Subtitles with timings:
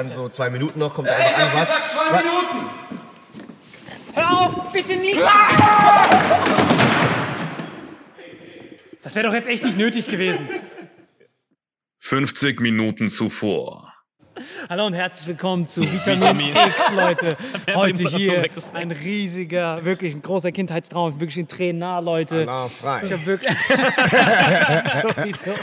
[0.00, 1.68] Dann so zwei Minuten noch, kommt einfach an, was?
[1.68, 2.70] zwei Minuten!
[4.14, 5.20] Hör auf, bitte nicht!
[9.02, 10.48] Das wäre doch jetzt echt nicht nötig gewesen.
[11.98, 13.92] 50 Minuten zuvor.
[14.70, 17.36] Hallo und herzlich willkommen zu Vitamin X, Leute.
[17.74, 22.44] Heute hier ein riesiger, wirklich ein großer Kindheitstraum, wirklich in Tränen nah, Leute.
[22.46, 23.02] Na, frei.
[23.04, 23.54] Ich habe wirklich,
[24.94, 25.54] sowieso,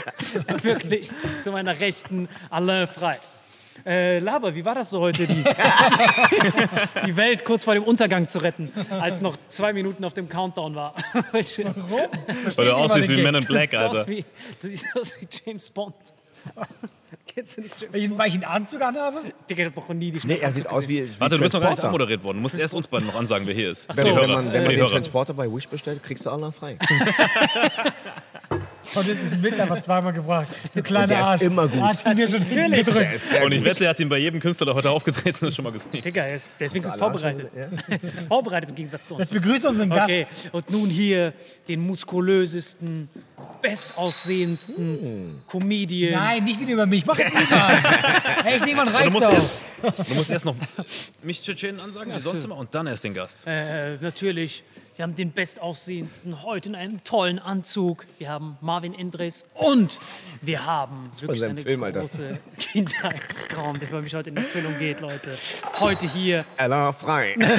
[0.62, 1.10] wirklich
[1.42, 3.18] zu meiner Rechten Alain frei.
[3.88, 5.42] Äh, Laber, wie war das so heute, die,
[7.06, 10.74] die Welt kurz vor dem Untergang zu retten, als noch zwei Minuten auf dem Countdown
[10.74, 10.94] war?
[11.14, 12.10] Warum?
[12.56, 14.04] Weil du aussiehst wie Men in Black, Alter.
[14.04, 14.22] du
[14.60, 15.94] siehst aus wie James Bond.
[17.26, 19.22] Kennst du nicht James Weil ich, weil ich einen Anzug anhabe?
[19.48, 21.54] Digga, ich hab noch nie die Nee, er sieht aus wie, wie Warte, du bist
[21.54, 21.86] noch gar nicht Transporter.
[21.88, 22.36] anmoderiert worden.
[22.38, 23.88] Du musst erst uns beiden noch ansagen, wer hier ist.
[23.96, 24.90] Wenn, so, wenn man, wenn man die den Hörer.
[24.90, 26.76] Transporter bei Wish bestellt, kriegst du Allah frei.
[28.94, 30.48] Und jetzt ist ein Witz einfach zweimal gebracht.
[30.74, 31.42] Du kleiner der ist Arsch.
[31.42, 31.80] immer gut.
[31.82, 33.44] Hat ihn mir schon gedrückt.
[33.44, 35.72] Und ich wette, er hat ihn bei jedem Künstler, der heute aufgetreten ist, schon mal
[35.72, 35.90] gesehen.
[36.02, 37.50] Digga, er ist, deswegen ist es vorbereitet.
[37.88, 39.28] Es ist vorbereitet im Gegensatz zu uns.
[39.28, 40.48] Das begrüßt unseren Okay, Gast.
[40.52, 41.32] und nun hier
[41.68, 43.08] den muskulösesten,
[43.62, 46.12] bestaussehendsten Comedian.
[46.12, 47.04] Nein, nicht wieder über mich.
[47.06, 47.50] Mach jetzt nicht
[48.76, 48.86] mal.
[48.86, 49.32] Du reicht's musst, auch.
[49.32, 49.52] erst,
[50.10, 50.54] du musst erst noch
[51.22, 53.46] mich Tschetschenen ansagen, wie sonst immer, und dann erst den Gast.
[53.46, 54.62] Äh, natürlich,
[54.98, 58.04] wir haben den bestaussehendsten heute in einem tollen Anzug.
[58.18, 60.00] Wir haben Marvin Endres und
[60.42, 62.00] wir haben wirklich eine Film, Alter.
[62.00, 65.38] große Kindheitstraum, der für mich heute in Erfüllung geht, Leute.
[65.78, 67.36] Heute hier Allah frei.
[67.38, 67.54] Wieder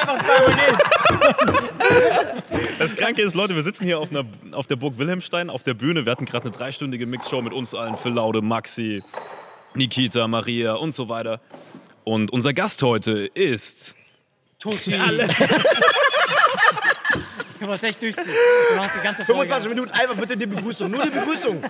[0.00, 0.76] einfach zweimal gehen.
[2.80, 5.74] Das Kranke ist, Leute, wir sitzen hier auf, einer, auf der Burg Wilhelmstein auf der
[5.74, 6.04] Bühne.
[6.04, 9.04] Wir hatten gerade eine dreistündige Mixshow mit uns allen, Phil Laude, Maxi,
[9.76, 11.40] Nikita, Maria und so weiter.
[12.02, 13.94] Und unser Gast heute ist
[14.60, 14.94] Tutti.
[14.94, 15.26] Alle.
[17.58, 18.32] Wir wollen es echt durchziehen.
[18.82, 19.48] Es die ganze Folge.
[19.48, 20.90] 25 Minuten, einfach bitte die Begrüßung.
[20.90, 21.62] Nur die Begrüßung.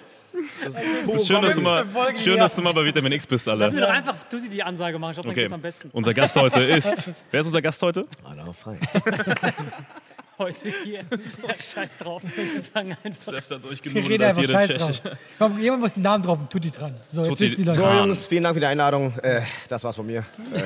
[0.62, 1.84] Das ist schön, dass du mal,
[2.16, 3.80] schön, dass du mal bei Vitamin X bist, Lass mir alle.
[3.80, 5.12] doch einfach Tutti die Ansage machen.
[5.12, 5.90] Ich glaube, dann Okay, geht's am besten.
[5.92, 7.12] unser Gast heute ist.
[7.32, 8.06] Wer ist unser Gast heute?
[8.24, 8.78] Allah frei.
[10.38, 11.00] heute hier.
[11.48, 12.22] Ja, scheiß drauf.
[12.36, 13.32] Wir fangen einfach.
[13.82, 15.00] Wir reden als einfach Scheiß drauf.
[15.38, 16.48] Komm, jemand muss den Namen droppen.
[16.48, 16.94] Tutti dran.
[17.08, 17.78] So, jetzt Tutti wissen die Leute.
[17.78, 17.96] So, dran.
[17.98, 19.18] Jungs, vielen Dank für die Einladung.
[19.18, 20.20] Äh, das war's von mir.
[20.54, 20.62] Äh,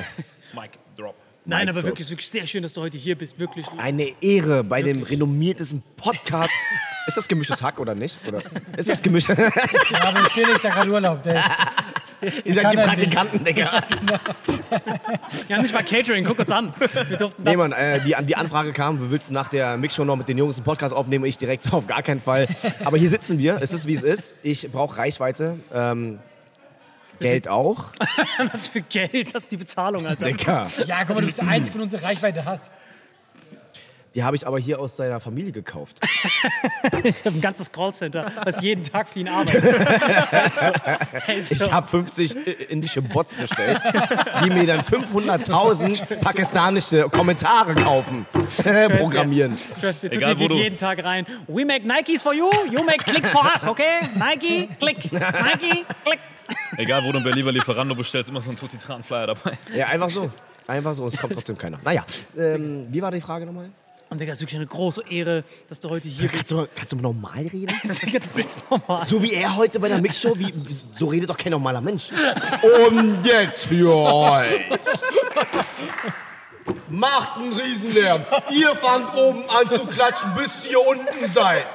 [0.53, 1.15] Mike, drop.
[1.45, 3.39] Nein, aber wirklich, wirklich sehr schön, dass du heute hier bist.
[3.39, 3.67] Wirklich.
[3.77, 6.49] eine Ehre bei dem renommiertesten Podcast.
[7.07, 8.17] Ist das gemischtes Hack oder nicht?
[8.27, 8.41] Oder
[8.77, 9.29] ist das gemischt?
[9.29, 9.35] Ja,
[10.05, 11.21] aber Felix ja gerade Urlaub.
[11.21, 11.35] Der
[12.21, 13.83] ist, Ihr seid die Praktikanten, Digga.
[15.47, 16.73] Ja, nicht mal Catering, guck uns an.
[17.09, 17.51] Wir durften das.
[17.51, 20.39] Nee, Mann, äh, die, die Anfrage kam, du willst nach der Mixshow noch mit den
[20.39, 21.25] Jungs einen Podcast aufnehmen?
[21.25, 22.47] Ich direkt so, auf gar keinen Fall.
[22.83, 24.35] Aber hier sitzen wir, es ist wie es ist.
[24.41, 25.59] Ich brauche Reichweite.
[25.71, 26.17] Ähm,
[27.19, 27.93] Geld auch.
[28.51, 30.25] Was für Geld, das ist die Bezahlung, Alter.
[30.25, 30.67] Digga.
[30.85, 32.61] ja, guck mal, du bist der Einzige von uns, der Reichweite hat.
[34.15, 35.99] Die habe ich aber hier aus seiner Familie gekauft.
[37.03, 39.61] Ich habe ein ganzes Callcenter, was jeden Tag für ihn arbeitet.
[41.25, 41.53] hey, so.
[41.53, 43.81] Ich habe 50 indische Bots bestellt,
[44.41, 48.25] die mir dann 500.000 pakistanische Kommentare kaufen,
[48.97, 49.57] programmieren.
[49.81, 51.25] Trust, Egal, wo geht du- jeden Tag rein.
[51.47, 53.99] We make Nikes for you, you make clicks for us, okay?
[54.15, 55.11] Nike, klick.
[55.11, 56.19] Nike, klick.
[56.77, 59.57] Egal, wo du bei lieber Lieferando bestellst, immer so ein Tutti-Tran-Flyer dabei.
[59.73, 60.27] Ja, einfach so.
[60.67, 61.79] Einfach so, es kommt trotzdem keiner.
[61.83, 62.05] Naja,
[62.37, 63.69] ähm, wie war die Frage nochmal?
[64.09, 66.33] Und Digga, es ist wirklich eine große Ehre, dass du heute hier bist.
[66.33, 67.75] Kannst du, kannst du normal reden?
[68.05, 69.05] Digga, das ist normal.
[69.05, 72.09] So wie er heute bei der Mixshow, wie, wie, so redet doch kein normaler Mensch.
[72.61, 74.61] Und jetzt für euch.
[76.89, 78.25] Macht einen Riesenlärm.
[78.51, 81.65] Ihr fangt oben an zu klatschen, bis ihr unten seid.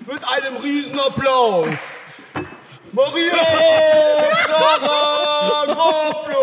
[0.00, 1.97] Mit einem Riesenapplaus.
[2.92, 3.32] Maria
[4.44, 6.38] Clara Groblos.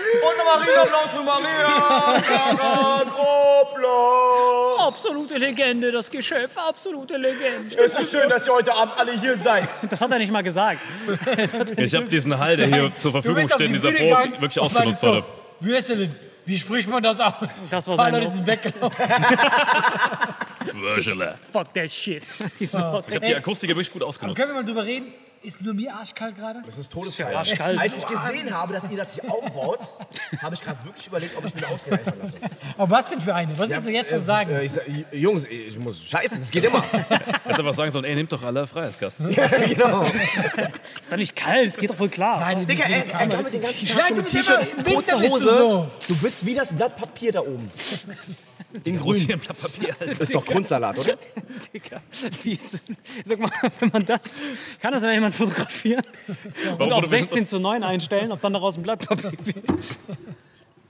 [0.00, 4.80] Und nochmal Riesenapplaus für Maria Clara Groblos.
[4.80, 7.76] Absolute Legende, das Geschöpf, absolute Legende.
[7.76, 9.68] Es ist schön, dass ihr heute Abend alle hier seid.
[9.88, 10.80] Das hat er nicht mal gesagt.
[11.76, 15.02] Ich habe diesen Hall, der hier zur Verfügung steht, die in dieser Probe wirklich ausgenutzt
[15.02, 15.24] hatte.
[15.60, 16.14] Wie ist er denn?
[16.46, 17.32] Wie spricht man das aus?
[17.70, 18.96] Das war sein sind weggelaufen.
[20.84, 21.34] Würschele.
[21.52, 22.24] Fuck that shit.
[22.74, 23.04] Raus.
[23.08, 24.36] Ich habe die Akustik wirklich gut ausgenutzt.
[24.40, 25.06] Können wir mal drüber reden?
[25.42, 26.62] Ist nur mir arschkalt gerade?
[26.64, 27.34] Das ist todesgeil.
[27.36, 27.78] arschkalt.
[27.78, 29.80] Als ich gesehen habe, dass ihr das hier aufbaut,
[30.40, 32.36] habe ich gerade wirklich überlegt, ob ich mir eine Ausrede einfallen lasse.
[32.78, 33.58] Aber was denn für eine?
[33.58, 34.50] Was willst du jetzt so sagen?
[34.52, 36.82] Äh, ich, sag, Jungs, ich muss scheiße, das geht immer.
[37.44, 39.18] Kannst einfach sagen sollen, ey, nehmt doch alle Freiheitsgast.
[39.18, 40.00] genau.
[40.00, 42.40] Ist doch nicht kalt, es geht doch wohl klar.
[42.40, 44.76] Nein, Digga, die er, kann mit den ganzen Tag du schon bist T-Shirt, immer- im
[44.86, 45.90] Winter kurze bist du Hose.
[46.08, 47.70] Du bist wie das Blatt Papier da oben.
[48.84, 50.06] In Grün im Blatt Papier, Alter.
[50.06, 51.16] Das ist doch Grundsalat, oder?
[51.74, 52.00] Digga,
[52.42, 52.96] wie ist das?
[53.24, 54.42] Sag mal, wenn man das.
[54.80, 56.02] Kann das, wenn jemand fotografieren?
[56.78, 59.64] Und auf wurde- 16 zu 9 einstellen, ob dann daraus ein Blatt Papier wird?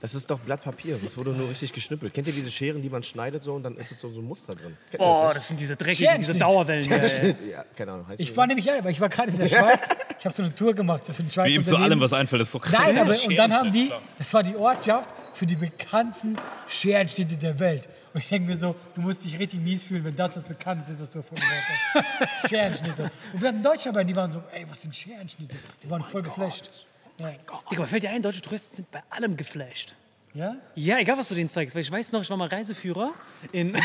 [0.01, 0.99] Das ist doch Blatt Papier.
[1.01, 2.13] Das wurde nur richtig geschnippelt.
[2.13, 4.25] Kennt ihr diese Scheren, die man schneidet so und dann ist es so, so ein
[4.27, 4.77] Muster drin?
[4.91, 6.41] Kennt Oh, das das sind diese dreckigen, diese Scherenschnitt.
[6.41, 6.85] Dauerwellen.
[6.89, 7.01] Ja, ja.
[7.23, 7.35] nicht?
[7.49, 8.07] Ja, keine Ahnung.
[8.09, 9.89] Heißt Ich war nämlich ja, aber ich war gerade in der Schweiz.
[10.19, 11.47] Ich habe so eine Tour gemacht so für den Schweiz.
[11.47, 12.73] Wie ihm zu allem was einfällt, ist so krass.
[12.73, 16.37] Nein, aber und dann haben die, das war die Ortschaft für die bekanntesten
[16.67, 17.87] Scherenschnitte der Welt.
[18.13, 20.93] Und ich denke mir so, du musst dich richtig mies fühlen, wenn das das Bekannteste
[20.93, 22.49] ist, was du erfunden hast.
[22.49, 23.11] Scherenschnitte.
[23.33, 25.57] Und wir hatten Deutsche dabei, die waren so, ey, was sind Scherenschnitte?
[25.83, 26.69] Die waren voll geflasht.
[27.17, 27.29] Ja.
[27.29, 29.95] Digga, aber fällt dir ein, deutsche Touristen sind bei allem geflasht.
[30.35, 30.55] Ja?
[30.75, 33.13] Ja, egal was du denen zeigst, weil ich weiß noch, ich war mal Reiseführer
[33.51, 33.73] in.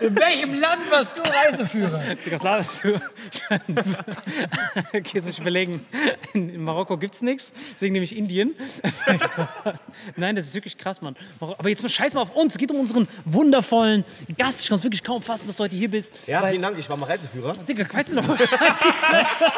[0.00, 2.02] In welchem Land warst du Reiseführer?
[2.24, 2.94] Digga, was du?
[4.92, 5.84] okay, jetzt muss ich überlegen.
[6.34, 8.54] In, in Marokko gibt's nichts, deswegen nehme ich Indien.
[10.16, 11.16] Nein, das ist wirklich krass, Mann.
[11.40, 12.54] Aber jetzt mal scheiß mal auf uns.
[12.54, 14.04] Es geht um unseren wundervollen
[14.36, 14.62] Gast.
[14.62, 16.12] Ich kann es wirklich kaum fassen, dass du heute hier bist.
[16.26, 16.78] Ja, weil, vielen Dank.
[16.78, 17.54] Ich war mal Reiseführer.
[17.66, 18.28] Digga, weißt du noch?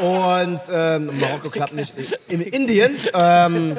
[0.01, 1.95] Und ähm, Marokko klappt nicht.
[2.29, 3.79] In Indien, ähm,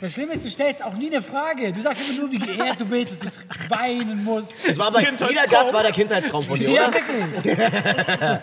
[0.00, 1.72] Das Schlimme ist, du stellst auch nie eine Frage.
[1.72, 4.54] Du sagst immer nur, wie geehrt du bist, dass du weinen musst.
[4.66, 6.94] es war bei, jeder Gast war der Kindheitstraum von dir, Ja, oder?
[6.94, 7.24] wirklich.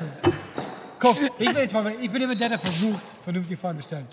[1.00, 4.08] Guck, ich bin jetzt mal, ich bin immer der, der versucht, vernünftig vorzustellen.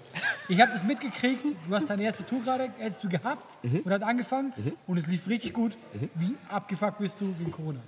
[0.49, 1.45] Ich habe das mitgekriegt.
[1.67, 4.53] Du hast deine erste Tour gerade, hättest du gehabt und hat angefangen
[4.87, 5.77] und es lief richtig gut.
[6.17, 7.79] Wie abgefuckt bist du wegen Corona?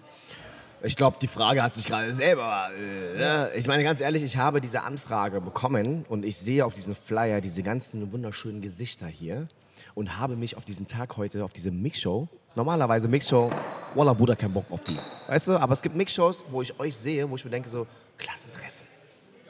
[0.85, 2.69] Ich glaube, die Frage hat sich gerade selber.
[2.79, 3.49] Äh, ja.
[3.55, 7.41] Ich meine, ganz ehrlich, ich habe diese Anfrage bekommen und ich sehe auf diesem Flyer
[7.41, 9.49] diese ganzen wunderschönen Gesichter hier
[9.95, 13.51] und habe mich auf diesen Tag heute, auf diese Mixshow, normalerweise Mixshow,
[13.95, 14.99] Walla Bruder, kein Bock auf die.
[15.27, 17.87] Weißt du, aber es gibt Mixshows, wo ich euch sehe, wo ich mir denke, so,
[18.19, 18.85] Klassentreffen.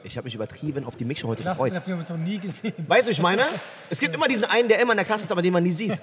[0.05, 1.71] Ich habe mich übertrieben auf die Mixshow heute gefreut.
[1.71, 2.73] Klassentreffen haben wir uns noch nie gesehen.
[2.87, 3.43] Weißt du, ich meine?
[3.89, 5.71] Es gibt immer diesen einen, der immer in der Klasse ist, aber den man nie
[5.71, 5.99] sieht.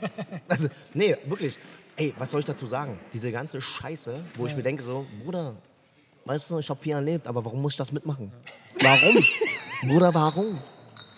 [0.46, 1.58] Also, nee, wirklich.
[1.96, 2.98] Ey, was soll ich dazu sagen?
[3.12, 5.54] Diese ganze Scheiße, wo ich mir denke so, Bruder,
[6.24, 8.32] weißt du, ich habe viel erlebt, aber warum muss ich das mitmachen?
[8.80, 9.24] Warum?
[9.88, 10.58] Bruder, warum?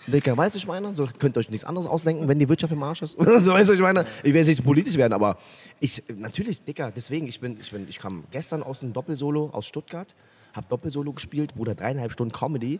[0.07, 0.93] Dicker, weißt du, ich meine?
[0.93, 3.11] So, könnt ihr euch nichts anderes ausdenken, wenn die Wirtschaft im Arsch ist.
[3.17, 4.05] so, weißt du, ich meine?
[4.23, 5.37] Ich will jetzt nicht politisch werden, aber
[5.79, 9.65] ich, natürlich, Dicker, deswegen, ich bin, ich bin, ich kam gestern aus einem Doppelsolo aus
[9.65, 10.13] Stuttgart,
[10.53, 12.79] hab Doppelsolo gespielt, Bruder, dreieinhalb Stunden Comedy.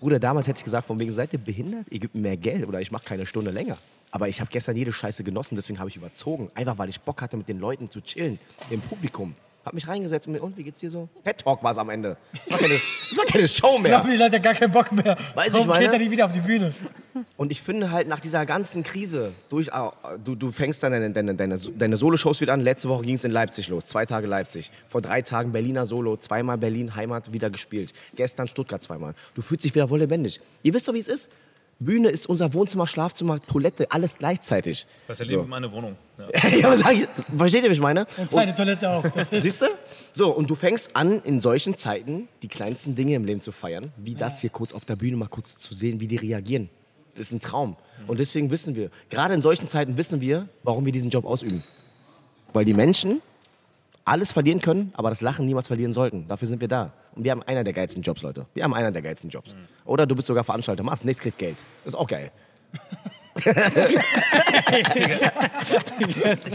[0.00, 1.86] Bruder, damals hätte ich gesagt, von wegen, seid ihr behindert?
[1.90, 3.76] Ihr gebt mir mehr Geld oder ich mache keine Stunde länger.
[4.14, 6.48] Aber ich habe gestern jede Scheiße genossen, deswegen habe ich überzogen.
[6.54, 8.38] Einfach, weil ich Bock hatte, mit den Leuten zu chillen,
[8.70, 9.34] im Publikum.
[9.64, 11.08] Hab mich reingesetzt und, mir, und wie geht's dir so?
[11.24, 12.16] Head Talk war es am Ende.
[12.44, 13.90] Es war, keine, es war keine Show Ich mehr.
[13.90, 15.16] glaube, die Leute haben gar keinen Bock mehr.
[15.34, 15.84] Weiß Warum ich meine?
[15.86, 16.72] geht er nicht wieder auf die Bühne?
[17.36, 19.72] Und ich finde halt nach dieser ganzen Krise, durch, äh,
[20.22, 22.60] du, du fängst dann deine, deine, deine, deine Solo-Shows wieder an.
[22.60, 24.70] Letzte Woche ging es in Leipzig los, zwei Tage Leipzig.
[24.88, 27.94] Vor drei Tagen Berliner Solo, zweimal Berlin, Heimat, wieder gespielt.
[28.14, 29.14] Gestern Stuttgart zweimal.
[29.34, 30.40] Du fühlst dich wieder voll lebendig.
[30.62, 31.32] Ihr wisst doch, wie es ist.
[31.78, 34.86] Bühne ist unser Wohnzimmer, Schlafzimmer, Toilette, alles gleichzeitig.
[35.06, 35.42] Was er So.
[35.42, 35.96] meine Wohnung.
[36.18, 36.48] Ja.
[36.60, 37.08] ja, was sag ich?
[37.36, 38.06] Versteht ihr, was ich meine?
[38.16, 39.04] Und seine Toilette auch.
[39.08, 39.66] Das Siehst du?
[40.12, 43.92] So, und du fängst an, in solchen Zeiten die kleinsten Dinge im Leben zu feiern,
[43.96, 46.70] wie das hier kurz auf der Bühne mal kurz zu sehen, wie die reagieren.
[47.14, 47.76] Das ist ein Traum.
[48.06, 51.62] Und deswegen wissen wir, gerade in solchen Zeiten wissen wir, warum wir diesen Job ausüben.
[52.52, 53.22] Weil die Menschen
[54.04, 56.28] alles verlieren können, aber das Lachen niemals verlieren sollten.
[56.28, 56.92] Dafür sind wir da.
[57.14, 58.46] Und wir haben einer der geilsten Jobs, Leute.
[58.54, 59.54] Wir haben einer der geilsten Jobs.
[59.84, 61.64] Oder du bist sogar Veranstalter, machst nichts, kriegst Geld.
[61.84, 62.30] Ist auch geil.
[63.36, 63.46] Ich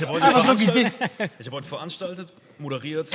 [0.01, 3.09] habe heute, hab heute veranstaltet, moderiert,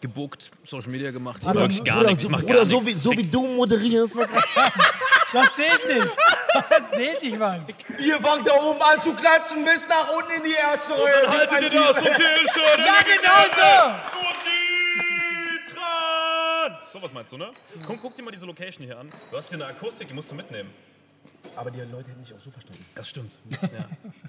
[0.00, 1.38] gebuckt, Social Media gemacht.
[1.42, 2.22] Ich Also, wirklich gar Bruder, nichts.
[2.24, 2.96] Ich so, mach Bruder, gar so, nichts.
[2.96, 4.16] wie, so wie du moderierst.
[5.32, 6.16] Das zählt nicht.
[6.68, 7.64] Das zählt nicht, Mann.
[7.98, 11.28] Ihr fangt da oben an zu klatschen, bis nach unten in die erste Reihe.
[11.28, 12.78] Haltet ihr das und T-Shirt?
[12.78, 14.02] Ja, genau
[15.74, 16.78] Tran!
[16.92, 17.50] So was meinst du, ne?
[17.86, 19.10] Komm, guck dir mal diese Location hier an.
[19.30, 20.72] Du hast hier eine Akustik, die musst du mitnehmen.
[21.56, 22.84] Aber die Leute hätten dich auch so verstanden.
[22.94, 23.32] Das stimmt.
[23.50, 23.58] Ja,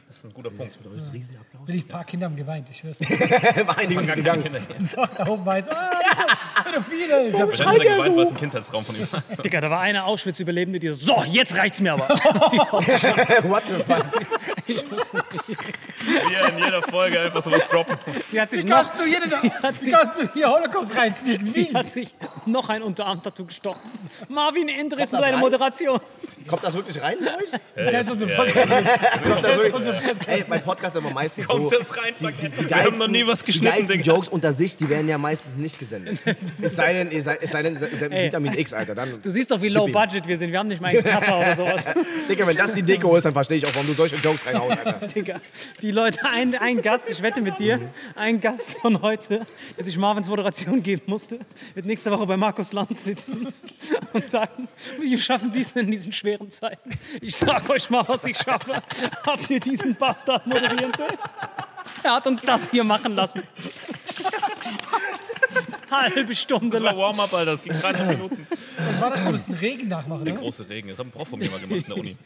[0.08, 0.77] das ist ein guter Punkt.
[1.13, 1.67] Riesenapplaus.
[1.67, 2.98] Die paar Kinder haben geweint, ich schwör's.
[2.98, 3.08] dir.
[3.77, 4.43] Einiges Gar gegangen.
[4.43, 4.96] keine Kinder hier.
[4.96, 5.70] Doch, da oben war es.
[5.70, 7.27] Ah, das sind Pädophile.
[7.29, 9.08] Ich hab Wenn er geweint, war es ein Kindheitstraum von ihm.
[9.43, 12.10] Digga, da war eine Auschwitz-Überlebende, die so, so, jetzt reicht's mir aber.
[12.10, 14.05] What the fuck?
[14.65, 17.98] Hier in jeder Folge einfach sowas droppen.
[18.32, 18.84] Sie hat sich Wie noch,
[19.62, 21.46] kannst du kannst du hier Holocaust reinsneaken?
[21.46, 23.81] sie hat sich noch ein Unterarm-Tattoo gestochen.
[24.29, 25.38] Marvin das mit seiner?
[25.38, 26.00] Moderation.
[26.47, 27.91] Kommt das wirklich rein bei euch?
[27.91, 28.67] Kennst du unseren Podcast?
[29.23, 30.27] Kommt das wirklich?
[30.27, 31.77] Ey, mein Podcast ist immer meistens Kommt so.
[31.77, 32.13] das rein?
[32.19, 34.13] Die, die Wir haben noch nie was die geschnitten, geilsten Digga.
[34.13, 36.19] Jokes unter sich, die werden ja meistens nicht gesendet.
[36.62, 38.27] Es sei denn, es sei denn, ihr seid Ey.
[38.27, 38.95] Vitamin X, Alter.
[38.95, 40.51] Dann, Du siehst doch, wie low budget wir sind.
[40.51, 41.85] Wir haben nicht mal einen Cutter oder sowas.
[42.29, 44.77] Digga, wenn das die Deko ist, dann verstehe ich auch, warum du solche Jokes reinhaust,
[44.77, 45.07] Alter.
[45.13, 45.39] Digga.
[45.81, 47.79] Die Leute, ein, ein Gast, ich wette mit dir,
[48.15, 49.41] ein Gast von heute,
[49.77, 51.39] der sich Marvins Moderation geben musste,
[51.73, 53.54] wird nächste Woche bei Markus Lanz sitzen
[54.13, 54.68] und sagen,
[55.00, 56.98] wie schaffen Sie es denn in diesen schweren Zeiten?
[57.22, 58.82] Ich sag euch mal, was ich schaffe.
[59.25, 61.18] Habt ihr diesen Bastard moderieren sehen?
[62.04, 63.44] Er hat uns das hier machen lassen.
[66.01, 66.97] Halbe Stunde Das war lang.
[66.97, 67.51] Warm-up, Alter.
[67.51, 68.47] Das ging 30 Minuten.
[68.77, 69.23] Was war das?
[69.23, 70.39] Du musst einen Regen nachmachen, Der ne?
[70.39, 70.89] große Regen.
[70.89, 72.17] Das hat ein Prof von mir mal gemacht in der Uni.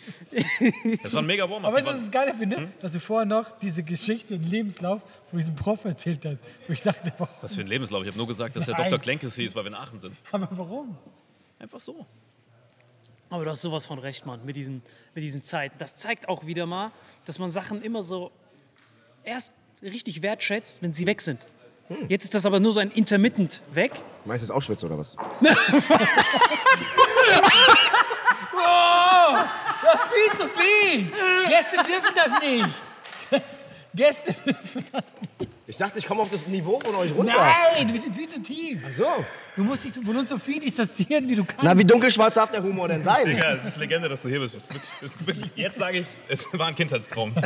[1.04, 1.66] Das war ein mega Warm-up.
[1.68, 2.70] Aber weißt du, was ich Geile finde?
[2.82, 6.40] Dass du vorher noch diese Geschichte, den Lebenslauf von diesem Prof erzählt hast.
[6.68, 7.34] Wo ich dachte, warum?
[7.42, 8.02] Was für ein Lebenslauf.
[8.04, 8.90] Ich habe nur gesagt, dass der Nein.
[8.92, 9.02] Dr.
[9.02, 10.16] Klenkes hieß, weil wir in Aachen sind.
[10.32, 10.98] Aber warum?
[11.60, 12.06] Einfach so.
[13.30, 14.82] Aber du hast sowas von recht, Mann, mit diesen,
[15.14, 15.76] mit diesen Zeiten.
[15.80, 16.92] Das zeigt auch wieder mal,
[17.26, 18.32] dass man Sachen immer so
[19.24, 21.46] erst richtig wertschätzt, wenn sie weg sind.
[22.08, 23.92] Jetzt ist das aber nur so ein intermittent weg.
[24.26, 25.16] Meinst du das Auschwitz oder was?
[29.84, 31.12] Das ist viel zu viel!
[31.48, 32.66] Gäste dürfen das nicht!
[33.96, 35.04] Gäste dürfen das
[35.40, 35.52] nicht.
[35.66, 37.34] Ich dachte, ich komme auf das Niveau von euch runter.
[37.36, 38.80] Nein, wir sind viel zu tief.
[38.96, 39.06] So.
[39.56, 41.64] Du musst dich von uns so viel distanzieren, wie du kannst.
[41.64, 43.36] Na, wie dunkelschwarz darf der Humor denn sein?
[43.38, 44.56] Ja, es ist Legende, dass du hier bist.
[45.56, 47.34] Jetzt sage ich, es war ein Kindheitstraum.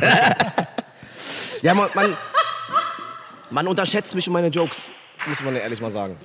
[1.61, 2.17] Ja, man, man,
[3.51, 4.89] man unterschätzt mich und meine Jokes,
[5.27, 6.17] muss man ehrlich mal sagen.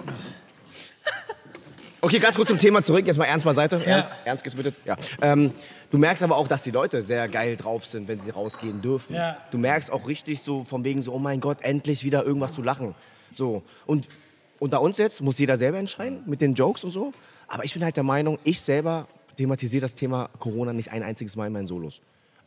[2.00, 3.04] Okay, ganz kurz zum Thema zurück.
[3.04, 3.84] Jetzt mal ernst beiseite.
[3.84, 4.78] Ernst, ernst gesmittet.
[4.84, 4.96] Ja.
[5.20, 5.52] Ähm,
[5.90, 9.16] du merkst aber auch, dass die Leute sehr geil drauf sind, wenn sie rausgehen dürfen.
[9.16, 9.38] Ja.
[9.50, 12.62] Du merkst auch richtig so von wegen so, oh mein Gott, endlich wieder irgendwas zu
[12.62, 12.94] lachen.
[13.32, 13.64] So.
[13.86, 14.08] Und
[14.60, 17.12] unter uns jetzt muss jeder selber entscheiden mit den Jokes und so.
[17.48, 21.34] Aber ich bin halt der Meinung, ich selber thematisiere das Thema Corona nicht ein einziges
[21.34, 22.00] Mal in meinen Solos.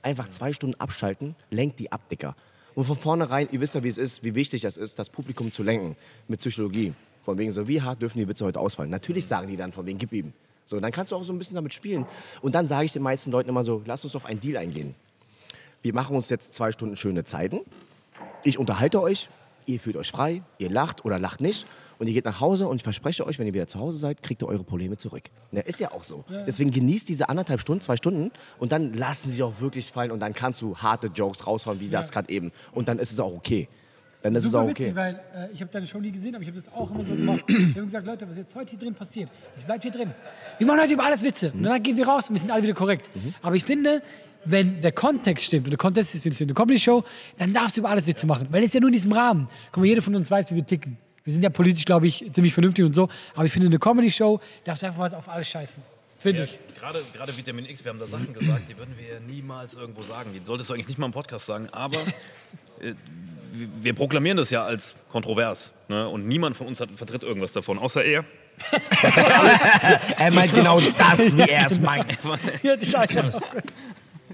[0.04, 2.36] Einfach zwei Stunden abschalten, lenkt die ab, Dicker.
[2.76, 5.52] Und von vornherein, ihr wisst ja, wie es ist, wie wichtig das ist, das Publikum
[5.52, 5.96] zu lenken
[6.28, 6.94] mit Psychologie.
[7.26, 8.90] Von wegen so, wie hart dürfen die Witze heute ausfallen?
[8.90, 10.34] Natürlich sagen die dann von wegen, gib ihm.
[10.66, 12.06] So, dann kannst du auch so ein bisschen damit spielen.
[12.42, 14.96] Und dann sage ich den meisten Leuten immer so, lass uns doch einen Deal eingehen.
[15.82, 17.62] Wir machen uns jetzt zwei Stunden schöne Zeiten.
[18.44, 19.30] Ich unterhalte euch,
[19.70, 21.66] ihr fühlt euch frei, ihr lacht oder lacht nicht.
[22.00, 24.24] Und ihr geht nach Hause und ich verspreche euch, wenn ihr wieder zu Hause seid,
[24.24, 25.24] kriegt ihr eure Probleme zurück.
[25.52, 26.24] Ne, ist ja auch so.
[26.48, 30.22] Deswegen genießt diese anderthalb Stunden, zwei Stunden und dann lassen sie auch wirklich fallen und
[30.22, 32.52] dann kannst du harte Jokes raushauen, wie das gerade eben.
[32.72, 33.68] Und dann ist es auch okay.
[34.22, 34.96] Dann ist es Super auch witzig, okay.
[34.96, 37.16] weil äh, ich habe deine Show nie gesehen, aber ich habe das auch immer so
[37.16, 37.44] gemacht.
[37.48, 40.12] Ich habe gesagt, Leute, was jetzt heute hier drin passiert, das bleibt hier drin.
[40.58, 41.54] Wir machen heute über alles Witze.
[41.54, 43.10] Und dann gehen wir raus und wir sind alle wieder korrekt.
[43.42, 44.02] Aber ich finde,
[44.46, 47.04] wenn der Kontext stimmt, und der Kontext ist für eine Comedy-Show,
[47.38, 48.48] dann darfst du über alles Witze machen.
[48.52, 49.48] Weil es ist ja nur in diesem Rahmen.
[49.72, 50.98] Guck mal, jeder von uns weiß, wie wir ticken.
[51.24, 53.10] Wir sind ja politisch, glaube ich, ziemlich vernünftig und so.
[53.36, 55.84] Aber ich finde, eine Comedy-Show darfst du einfach mal auf alles scheißen.
[56.18, 56.60] Finde ich.
[56.78, 60.32] Gerade, gerade Vitamin X, wir haben da Sachen gesagt, die würden wir niemals irgendwo sagen.
[60.34, 61.70] Die solltest du eigentlich nicht mal im Podcast sagen.
[61.72, 61.98] Aber
[62.82, 62.94] äh,
[63.82, 65.72] wir- proklamieren das ja als kontrovers.
[65.88, 66.08] Ne?
[66.10, 68.26] Und niemand von uns hat, vertritt irgendwas davon, außer er.
[70.18, 72.06] Er meint genau das, wie er es meint.
[72.64, 73.40] Ja, die Scheiße.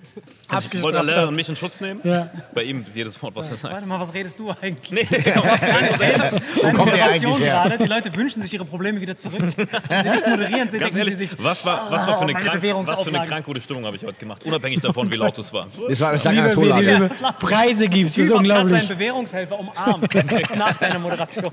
[0.47, 1.99] Also ich wollte alle und mich in Schutz nehmen.
[2.03, 2.29] Ja.
[2.53, 3.73] Bei ihm ist jedes Wort, was er sagt.
[3.73, 5.09] Warte mal, was redest du eigentlich?
[5.09, 5.41] Nee, genau.
[5.41, 7.63] Wo kommt der eigentlich her?
[7.63, 7.77] gerade.
[7.79, 9.41] Die Leute wünschen sich ihre Probleme wieder zurück.
[9.41, 9.67] Wenn
[10.03, 12.45] sie nicht moderieren, sind Ganz ehrlich, sie sich, was war, was war für eine, meine
[12.45, 15.37] krank, was für eine krank gute Stimmung habe ich heute gemacht, unabhängig davon, wie laut
[15.39, 15.67] es war.
[15.89, 17.09] Das war, das Liebe,
[17.39, 18.87] Preise gibst, das ist Typ hat gerade seinen unglaublich.
[18.87, 21.51] Bewährungshelfer umarmt nach deiner Moderation.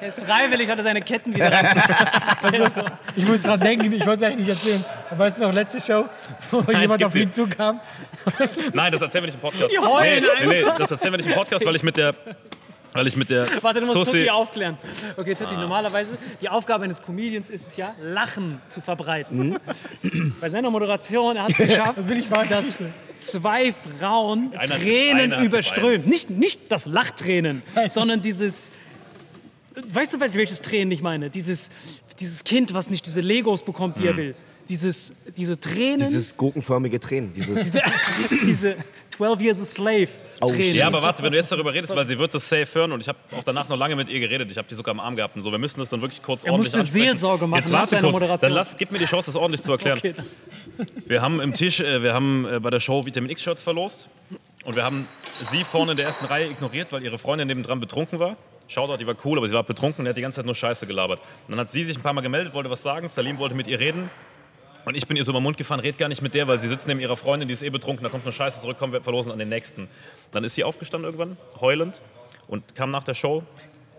[0.00, 1.52] Er ist freiwillig, hat er seine Ketten wieder
[3.14, 4.84] Ich muss dran denken, ich wollte es eigentlich nicht erzählen.
[5.10, 6.04] Aber weißt du noch, letzte Show,
[6.50, 7.42] wo jemand gibt auf ihn sie.
[8.72, 9.72] Nein, das erzählen wir nicht im Podcast.
[9.72, 12.14] Die heulen nee, nee, nee, das erzählen wir nicht im Podcast, weil ich mit der,
[12.92, 14.78] weil ich mit der Warte, du musst Tussi- Tutti aufklären.
[15.16, 19.58] Okay, Tutti, normalerweise, die Aufgabe eines Comedians ist es ja, Lachen zu verbreiten.
[20.40, 22.64] Bei seiner Moderation, er hat es geschafft, Das will ich dass
[23.20, 26.06] zwei Frauen Einer- Tränen einer überströmt.
[26.06, 28.70] Nicht, nicht das Lachtränen, sondern dieses.
[29.90, 31.30] Weißt du, welches Tränen ich meine?
[31.30, 31.70] Dieses,
[32.18, 34.34] dieses Kind, was nicht diese Legos bekommt, die er will.
[34.68, 37.32] Dieses, diese Tränen, Dieses gurkenförmige Tränen.
[37.34, 37.70] Dieses,
[38.44, 38.76] diese
[39.16, 40.08] 12 Years a Slave
[40.40, 40.74] Oh, Tränen.
[40.74, 43.00] Ja, aber warte, wenn du jetzt darüber redest, weil sie wird das safe hören und
[43.00, 44.48] ich habe auch danach noch lange mit ihr geredet.
[44.52, 45.50] Ich habe die sogar am Arm gehabt und so.
[45.50, 47.06] Wir müssen das dann wirklich kurz Er ordentlich musste ansprechen.
[47.06, 48.12] Seelsorge machen Jetzt warte kurz.
[48.12, 48.40] Moderation.
[48.40, 49.98] Dann lass, gib mir die Chance, das ordentlich zu erklären.
[49.98, 50.14] Okay.
[51.06, 54.08] Wir haben im Tisch, äh, wir haben äh, bei der Show Vitamin X-Shirts verlost
[54.64, 55.08] und wir haben
[55.50, 58.36] sie vorne in der ersten Reihe ignoriert, weil ihre Freundin nebendran betrunken war.
[58.68, 60.54] Shoutout, die war cool, aber sie war betrunken und die hat die ganze Zeit nur
[60.54, 61.18] Scheiße gelabert.
[61.48, 63.66] Und dann hat sie sich ein paar Mal gemeldet, wollte was sagen, Salim wollte mit
[63.66, 64.08] ihr reden.
[64.88, 66.58] Und ich bin ihr so über den Mund gefahren, red gar nicht mit der, weil
[66.58, 68.94] sie sitzt neben ihrer Freundin, die ist eh betrunken, da kommt nur Scheiße zurück, kommen
[68.94, 69.86] wir verlosen an den nächsten.
[70.32, 72.00] Dann ist sie aufgestanden irgendwann, heulend,
[72.46, 73.42] und kam nach der Show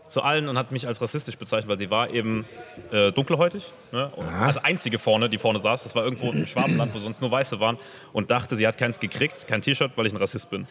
[0.07, 2.47] zu allen und hat mich als rassistisch bezeichnet, weil sie war eben
[2.91, 3.71] äh, dunkelhäutig.
[3.91, 4.11] Ne?
[4.17, 7.59] Als einzige vorne, die vorne saß, das war irgendwo im Schwabenland, wo sonst nur Weiße
[7.59, 7.77] waren,
[8.11, 10.65] und dachte, sie hat keins gekriegt, kein T-Shirt, weil ich ein Rassist bin.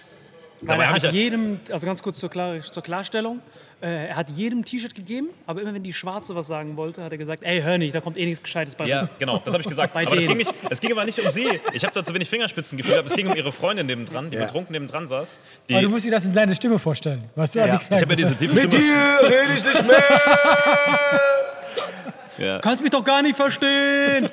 [0.60, 3.40] Weil er hat jedem, also ganz kurz zur, Klar, zur Klarstellung,
[3.80, 7.12] äh, er hat jedem T-Shirt gegeben, aber immer wenn die Schwarze was sagen wollte, hat
[7.12, 9.62] er gesagt, ey, hör nicht, da kommt eh nichts Gescheites bei Ja, genau, das habe
[9.62, 9.92] ich gesagt.
[9.94, 10.26] Bei aber denen.
[10.28, 11.60] ging, nicht, es ging aber nicht um sie.
[11.72, 14.46] Ich habe da zu wenig Fingerspitzengefühl, aber es ging um ihre Freundin nebendran, die Ja.
[14.46, 15.38] betrunken nebendran saß.
[15.68, 17.22] Die, Aber du musst dir das in seine Stimme vorstellen.
[17.36, 17.76] Weißt du, Ja.
[17.80, 18.84] Ich habe ja diese tiefe Mit Stimme.
[18.84, 19.98] dir rede ich nicht mehr!
[22.38, 22.60] Ja.
[22.60, 24.28] Kannst mich doch gar nicht verstehen!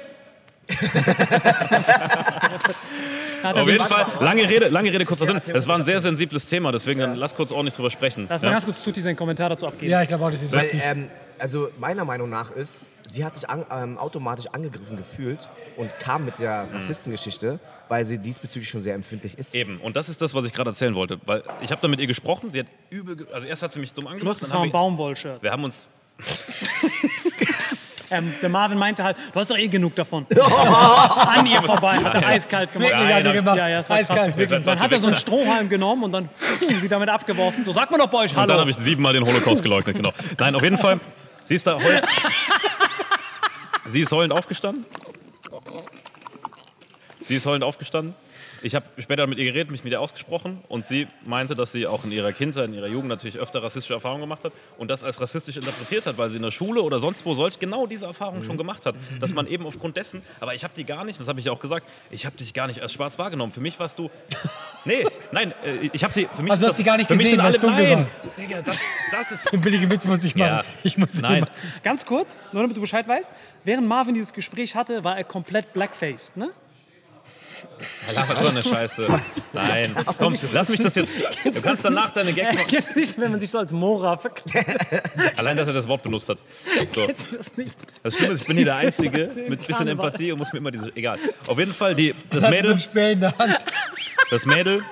[3.43, 5.39] Auf jeden Fall, lange Rede, lange Rede, kurzer Sinn.
[5.53, 8.25] Das war ein sehr sensibles Thema, deswegen dann lass kurz ordentlich drüber sprechen.
[8.29, 8.53] Lass mal Ja.
[8.53, 9.91] ganz kurz Tutti seinen Kommentar dazu abgeben.
[9.91, 13.35] Ja, ich glaube auch, das ist Weil, ähm, also meiner Meinung nach ist, sie hat
[13.35, 15.47] sich an, ähm, automatisch angegriffen gefühlt
[15.77, 19.53] und kam mit der Rassistengeschichte, weil sie diesbezüglich schon sehr empfindlich ist.
[19.53, 21.19] Eben, und das ist das, was ich gerade erzählen wollte.
[21.27, 23.79] Weil ich habe da mit ihr gesprochen, sie hat übel, ge- also erst hat sie
[23.79, 25.43] mich dumm Plus, angemacht, das dann war haben ein Baumwollshirt.
[25.43, 25.87] wir haben uns,
[28.17, 30.25] Ähm, der Marvin meinte halt, du hast doch eh genug davon.
[30.35, 32.89] An ihr vorbei, hat er eiskalt gemacht.
[32.91, 33.57] Wirklich hat er hab- gemacht.
[33.57, 34.61] Ja, ja, es war Eiskalt, krass.
[34.63, 36.29] Dann hat er so einen Strohhalm genommen und dann
[36.81, 37.63] sie damit abgeworfen.
[37.63, 38.59] So sagt man doch bei euch und dann Hallo.
[38.61, 40.13] habe ich siebenmal den Holocaust geleugnet, genau.
[40.39, 40.99] Nein, auf jeden Fall,
[41.45, 42.03] sie ist da heulend,
[43.85, 44.85] sie ist heulend aufgestanden.
[47.21, 48.13] Sie ist heulend aufgestanden.
[48.65, 51.85] Ich habe später mit ihr geredet, mich mit ihr ausgesprochen und sie meinte, dass sie
[51.85, 55.03] auch in ihrer Kindheit, in ihrer Jugend natürlich öfter rassistische Erfahrungen gemacht hat und das
[55.03, 58.07] als rassistisch interpretiert hat, weil sie in der Schule oder sonst wo solch genau diese
[58.07, 61.19] Erfahrung schon gemacht hat, dass man eben aufgrund dessen, aber ich habe die gar nicht,
[61.19, 63.51] das habe ich ja auch gesagt, ich habe dich gar nicht als schwarz wahrgenommen.
[63.51, 64.09] Für mich warst du,
[64.85, 67.39] nee, nein, äh, ich habe sie, für mich Also hast du die gar nicht gesehen,
[67.39, 68.79] alle, nein, Digga, das,
[69.11, 70.47] das ist, Den billigen Witz muss ich machen.
[70.47, 71.53] ja, Ich muss nein, machen.
[71.83, 73.31] Ganz kurz, nur damit du Bescheid weißt.
[73.63, 76.49] Während Marvin dieses Gespräch hatte, war er komplett blackfaced, ne?
[78.13, 79.07] Labert so eine Scheiße.
[79.53, 81.15] Nein, komm, lass mich das jetzt.
[81.43, 82.67] Du kannst danach deine Gags machen.
[82.67, 84.77] Kennst nicht, wenn man sich so als Mora verkleidet?
[85.35, 86.39] Allein, dass er das Wort benutzt hat.
[86.93, 87.05] So.
[87.05, 87.77] Kennst du das nicht?
[88.03, 89.87] Das Schlimme ist, ich bin hier der Einzige mit ein bisschen.
[89.87, 90.95] Empathie und muss mir immer diese.
[90.95, 91.19] Egal.
[91.47, 93.57] Auf jeden Fall, die, das, Mädel, ein Speer in der Hand.
[94.31, 94.83] das Mädel,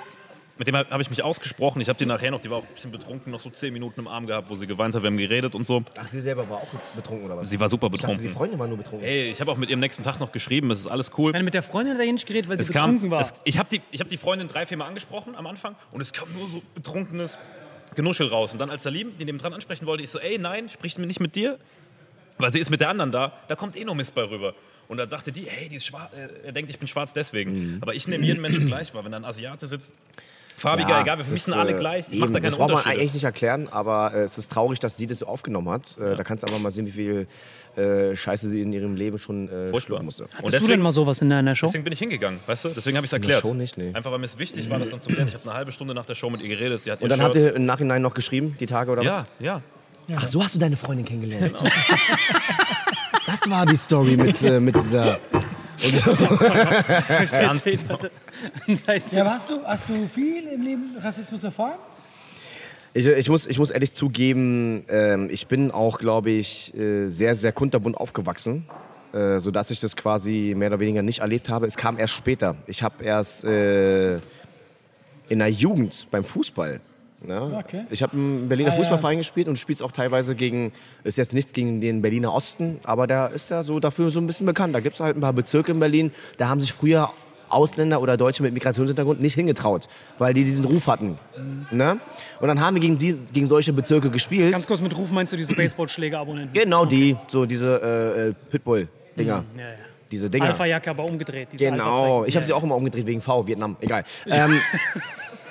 [0.57, 1.81] mit dem habe ich mich ausgesprochen.
[1.81, 4.01] Ich habe die nachher noch, die war auch ein bisschen betrunken, noch so zehn Minuten
[4.01, 5.83] im Arm gehabt, wo sie geweint hat, wir haben geredet und so.
[5.97, 7.49] Ach, sie selber war auch betrunken oder was?
[7.49, 8.37] Sie war super ich dachte, die betrunken.
[8.37, 9.07] Freundin war nur betrunken.
[9.07, 11.31] Ey, ich habe auch mit ihr am nächsten Tag noch geschrieben, es ist alles cool.
[11.31, 13.21] Ich meine, mit der Freundin hat er nicht geredet, weil Es sie kam, betrunken war.
[13.21, 16.01] es, ich habe die, ich hab die Freundin drei, vier Mal angesprochen am Anfang und
[16.01, 17.37] es kam nur so betrunkenes
[17.95, 18.53] Genuschel raus.
[18.53, 21.07] Und dann als Salim den neben dran ansprechen wollte, ich so, ey, nein, spricht mir
[21.07, 21.57] nicht mit dir,
[22.37, 24.53] weil sie ist mit der anderen da, da kommt eh nur Mist bei rüber.
[24.87, 27.77] Und da dachte die, hey, die ist schwarz, äh, er denkt, ich bin schwarz deswegen.
[27.81, 29.03] Aber ich nehme jeden Menschen gleich wahr.
[29.05, 29.93] Wenn da ein Asiate sitzt,
[30.57, 32.05] farbiger, egal, für mich das, sind alle äh, gleich.
[32.09, 34.51] Ich Eben, mach da keine das braucht man eigentlich nicht erklären, aber äh, es ist
[34.51, 35.97] traurig, dass sie das so aufgenommen hat.
[35.97, 37.27] Äh, Da kannst du aber mal sehen, wie viel
[37.75, 39.81] äh, Scheiße sie in ihrem Leben schon äh, Furchtbar.
[39.81, 40.23] schlucken musste.
[40.23, 41.65] Und Hattest du denn deswegen, mal sowas in deiner Show?
[41.67, 42.69] deswegen bin ich hingegangen, weißt du?
[42.69, 43.41] Deswegen habe ich es der erklärt.
[43.41, 43.91] Show nicht, nee.
[43.93, 45.27] Einfach weil mir es wichtig war, das dann zu klären.
[45.27, 46.83] Ich habe eine halbe Stunde nach der Show mit ihr geredet.
[46.83, 49.01] Sie hat Und ihr dann habt Shirt- ihr im Nachhinein noch geschrieben, die Tage oder
[49.01, 49.61] Ja, ja.
[50.07, 50.17] was?
[50.17, 51.63] Ach, so hast du deine Freundin kennengelernt.
[53.25, 55.17] Das war die Story mit, äh, mit dieser
[55.83, 55.95] Und
[58.85, 61.79] seitdem- Ja, aber hast du, hast du viel im Leben Rassismus erfahren?
[62.93, 67.33] Ich, ich, muss, ich muss ehrlich zugeben, ähm, ich bin auch, glaube ich, äh, sehr,
[67.35, 68.65] sehr kunterbunt aufgewachsen,
[69.13, 71.65] äh, sodass ich das quasi mehr oder weniger nicht erlebt habe.
[71.65, 72.55] Es kam erst später.
[72.67, 74.15] Ich habe erst äh,
[75.29, 76.81] in der Jugend beim Fußball.
[77.25, 77.61] Ne?
[77.65, 77.85] Okay.
[77.89, 78.77] Ich habe im Berliner Ah, ja.
[78.79, 80.71] Fußballverein gespielt und spiele auch teilweise gegen,
[81.03, 84.27] ist jetzt nichts gegen den Berliner Osten, aber der ist ja so dafür so ein
[84.27, 84.75] bisschen bekannt.
[84.75, 87.09] Da gibt es halt ein paar Bezirke in Berlin, da haben sich früher
[87.49, 91.19] Ausländer oder Deutsche mit Migrationshintergrund nicht hingetraut, weil die diesen Ruf hatten.
[91.71, 91.99] Ne?
[92.41, 94.51] Und dann haben wir gegen, die, gegen solche Bezirke gespielt.
[94.51, 96.53] Ganz kurz mit Ruf meinst du diese Baseballschläger-Abonnenten?
[96.53, 97.79] genau die, so diese
[98.17, 99.43] äh, äh, Pitbull-Dinger.
[99.55, 99.67] Ja, ja.
[100.11, 100.45] Diese Dinger.
[100.45, 101.49] Alpha-Jacke aber umgedreht.
[101.51, 104.03] diese Genau, ich habe Ja, sie auch immer umgedreht wegen V, Vietnam, egal.
[104.27, 104.59] Ähm,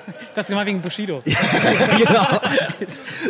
[0.35, 1.23] Das gemacht wegen Bushido.
[1.99, 2.41] genau.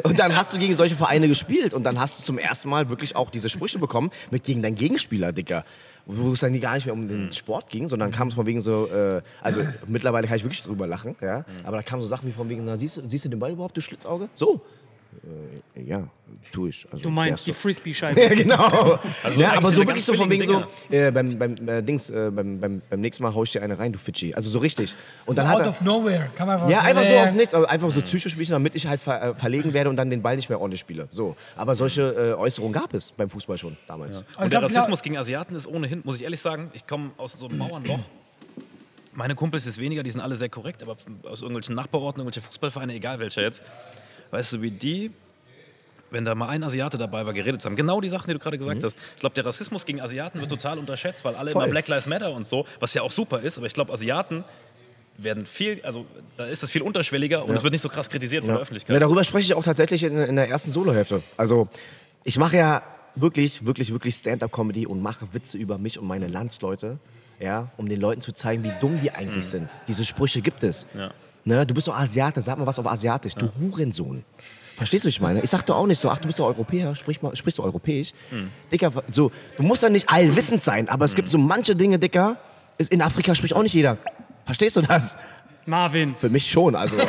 [0.04, 2.88] Und dann hast du gegen solche Vereine gespielt und dann hast du zum ersten Mal
[2.88, 5.64] wirklich auch diese Sprüche bekommen mit gegen deinen Gegenspieler, Dicker.
[6.06, 8.60] Wo es dann gar nicht mehr um den Sport ging, sondern kam es von wegen
[8.60, 11.44] so, äh, also mittlerweile kann ich wirklich drüber lachen, ja.
[11.64, 13.52] Aber da kamen so Sachen wie von wegen, na, siehst, du- siehst du den Ball
[13.52, 14.28] überhaupt, du Schlitzauge?
[14.34, 14.60] So.
[15.76, 16.08] Äh, ja,
[16.52, 16.86] tue ich.
[16.90, 18.20] Also, Du meinst die so- Frisbee-Scheibe.
[18.22, 18.98] ja, genau.
[19.22, 22.30] Also ja, aber so wirklich so von wegen so, äh, beim, beim, äh, Dings, äh,
[22.34, 24.34] beim, beim, beim nächsten Mal hau ich dir eine rein, du Fidschi.
[24.34, 24.94] Also so richtig.
[25.26, 26.28] Und dann hat Out er, of nowhere.
[26.36, 27.34] Kann man ja, einfach so Ja, aus ja.
[27.34, 30.10] dem Nichts, also einfach so Psychospielchen, damit ich halt ver, äh, verlegen werde und dann
[30.10, 31.06] den Ball nicht mehr ordentlich spiele.
[31.10, 31.36] So.
[31.56, 34.18] Aber solche äh, Äußerungen gab es beim Fußball schon damals.
[34.18, 36.86] Aber ich Und der glaub, Rassismus gegen Asiaten ist ohnehin, muss ich ehrlich sagen, ich
[36.86, 38.00] komme aus so einem Bauernloch.
[39.14, 40.96] Meine Kumpels ist weniger, die sind alle sehr korrekt, aber
[41.28, 43.62] aus irgendwelchen Nachbarorten, irgendwelche Fußballvereine, egal welcher jetzt,
[44.32, 45.12] weißt du, wie die,
[46.10, 47.76] wenn da mal ein Asiate dabei war, geredet haben.
[47.76, 48.98] Genau die Sachen, die du gerade gesagt hast.
[49.14, 51.62] Ich glaube, der Rassismus gegen Asiaten wird total unterschätzt, weil alle Voll.
[51.62, 54.44] immer Black Lives Matter und so, was ja auch super ist, aber ich glaube, Asiaten
[55.18, 58.44] werden viel, also da ist es viel unterschwelliger und es wird nicht so krass kritisiert
[58.44, 58.94] von der Öffentlichkeit.
[58.94, 61.22] Ja, darüber spreche ich auch tatsächlich in, in der ersten Solohälfte.
[61.36, 61.68] Also
[62.24, 62.82] ich mache ja
[63.14, 66.98] wirklich, wirklich, wirklich Stand-up-Comedy und mache Witze über mich und meine Landsleute,
[67.40, 69.68] ja, um den Leuten zu zeigen, wie dumm die eigentlich sind.
[69.86, 70.86] Diese Sprüche gibt es.
[70.96, 71.12] Ja.
[71.44, 74.24] Ne, du bist doch Asiate, sag mal was auf Asiatisch, du Hurensohn.
[74.76, 75.40] Verstehst du, was ich meine?
[75.42, 77.62] Ich sag doch auch nicht so, ach, du bist doch Europäer, sprich mal, sprichst du
[77.62, 78.12] Europäisch?
[78.70, 82.36] Dicker, so, du musst ja nicht allwissend sein, aber es gibt so manche Dinge, Dicker,
[82.78, 83.98] ist, in Afrika spricht auch nicht jeder.
[84.44, 85.16] Verstehst du das?
[85.66, 86.14] Marvin.
[86.14, 86.96] Für mich schon, also.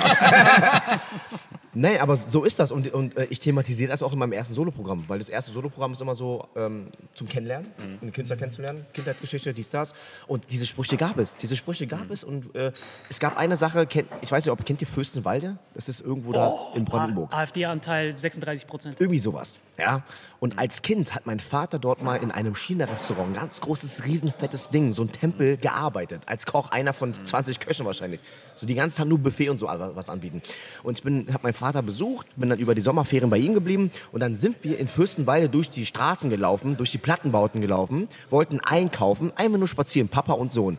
[1.73, 2.71] nee, aber so ist das.
[2.71, 5.93] Und, und äh, ich thematisiere das auch in meinem ersten Soloprogramm, weil das erste Soloprogramm
[5.93, 9.93] ist immer so ähm, zum Kennenlernen, einen Künstler kennenzulernen, Kindheitsgeschichte, dies, das.
[10.27, 11.37] Und diese Sprüche gab es.
[11.37, 12.23] Diese Sprüche gab es.
[12.23, 12.71] Und äh,
[13.09, 15.57] es gab eine Sache, kennt, ich weiß nicht, ob kennt ihr Fürstenwalde?
[15.73, 17.33] Das ist irgendwo da in Brandenburg.
[17.33, 19.01] AfD-Anteil 36 Prozent.
[19.01, 19.57] Irgendwie sowas.
[19.77, 20.03] Ja?
[20.39, 24.69] Und als Kind hat mein Vater dort mal in einem China-Restaurant, ein ganz großes, riesenfettes
[24.69, 26.23] Ding, so ein Tempel, gearbeitet.
[26.27, 28.21] Als Koch, einer von 20 Köchen wahrscheinlich.
[28.55, 30.41] So die ganze Zeit nur Buffet und so was anbieten.
[30.83, 33.91] Und ich bin, habe meinen Vater besucht, bin dann über die Sommerferien bei ihm geblieben.
[34.11, 38.59] Und dann sind wir in Fürstenwalde durch die Straßen gelaufen, durch die Plattenbauten gelaufen, wollten
[38.59, 40.77] einkaufen, einfach nur spazieren, Papa und Sohn.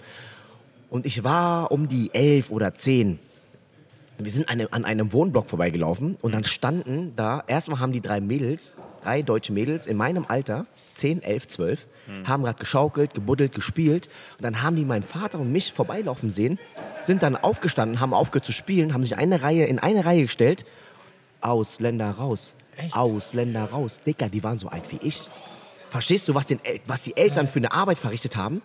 [0.91, 3.19] Und ich war um die elf oder zehn
[4.19, 8.21] wir sind eine, an einem Wohnblock vorbeigelaufen und dann standen da, erstmal haben die drei
[8.21, 11.87] Mädels, drei deutsche Mädels in meinem Alter, 10, 11, 12,
[12.25, 16.59] haben gerade geschaukelt, gebuddelt, gespielt und dann haben die meinen Vater und mich vorbeilaufen sehen,
[17.03, 20.65] sind dann aufgestanden, haben aufgehört zu spielen, haben sich eine Reihe in eine Reihe gestellt,
[21.41, 22.55] Ausländer raus,
[22.93, 24.01] Ausländer raus.
[24.07, 25.23] Dicker, die waren so alt wie ich.
[25.91, 28.63] Verstehst du, was, den, El- was die Eltern für eine Arbeit verrichtet haben?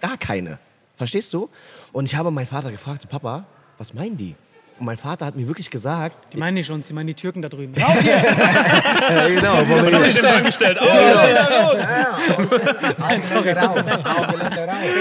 [0.00, 0.58] Gar keine.
[0.96, 1.48] Verstehst du?
[1.92, 3.44] Und ich habe meinen Vater gefragt, so, Papa,
[3.78, 4.34] was meinen die?
[4.82, 7.40] Und mein Vater hat mir wirklich gesagt, Die meinen nicht uns, die meinen die Türken
[7.40, 7.72] da drüben.
[7.76, 7.86] ja,
[9.28, 10.76] genau, Was haben Sie denn angestellt?
[10.80, 10.84] Oh,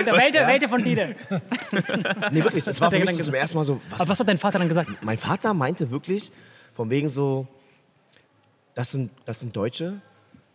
[0.05, 1.15] Welche, welche von denen?
[2.31, 4.19] nee, wirklich, das war hat für mich so zum ersten Mal so, was, Aber was
[4.19, 4.91] hat dein Vater dann gesagt?
[5.01, 6.31] mein Vater meinte wirklich,
[6.75, 7.47] von wegen so,
[8.75, 9.93] das sind, das sind Deutsche,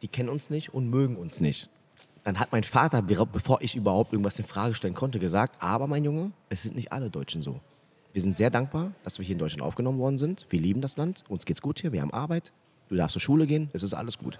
[0.02, 1.68] die kennen uns nicht und mögen uns nicht.
[2.22, 5.88] Dann hat mein Vater, be- bevor ich überhaupt irgendwas in Frage stellen konnte, gesagt, aber
[5.88, 7.58] mein Junge, es sind nicht alle Deutschen so.
[8.16, 10.46] Wir sind sehr dankbar, dass wir hier in Deutschland aufgenommen worden sind.
[10.48, 12.54] Wir lieben das Land, uns geht's gut hier, wir haben Arbeit,
[12.88, 14.38] du darfst zur Schule gehen, es ist alles gut.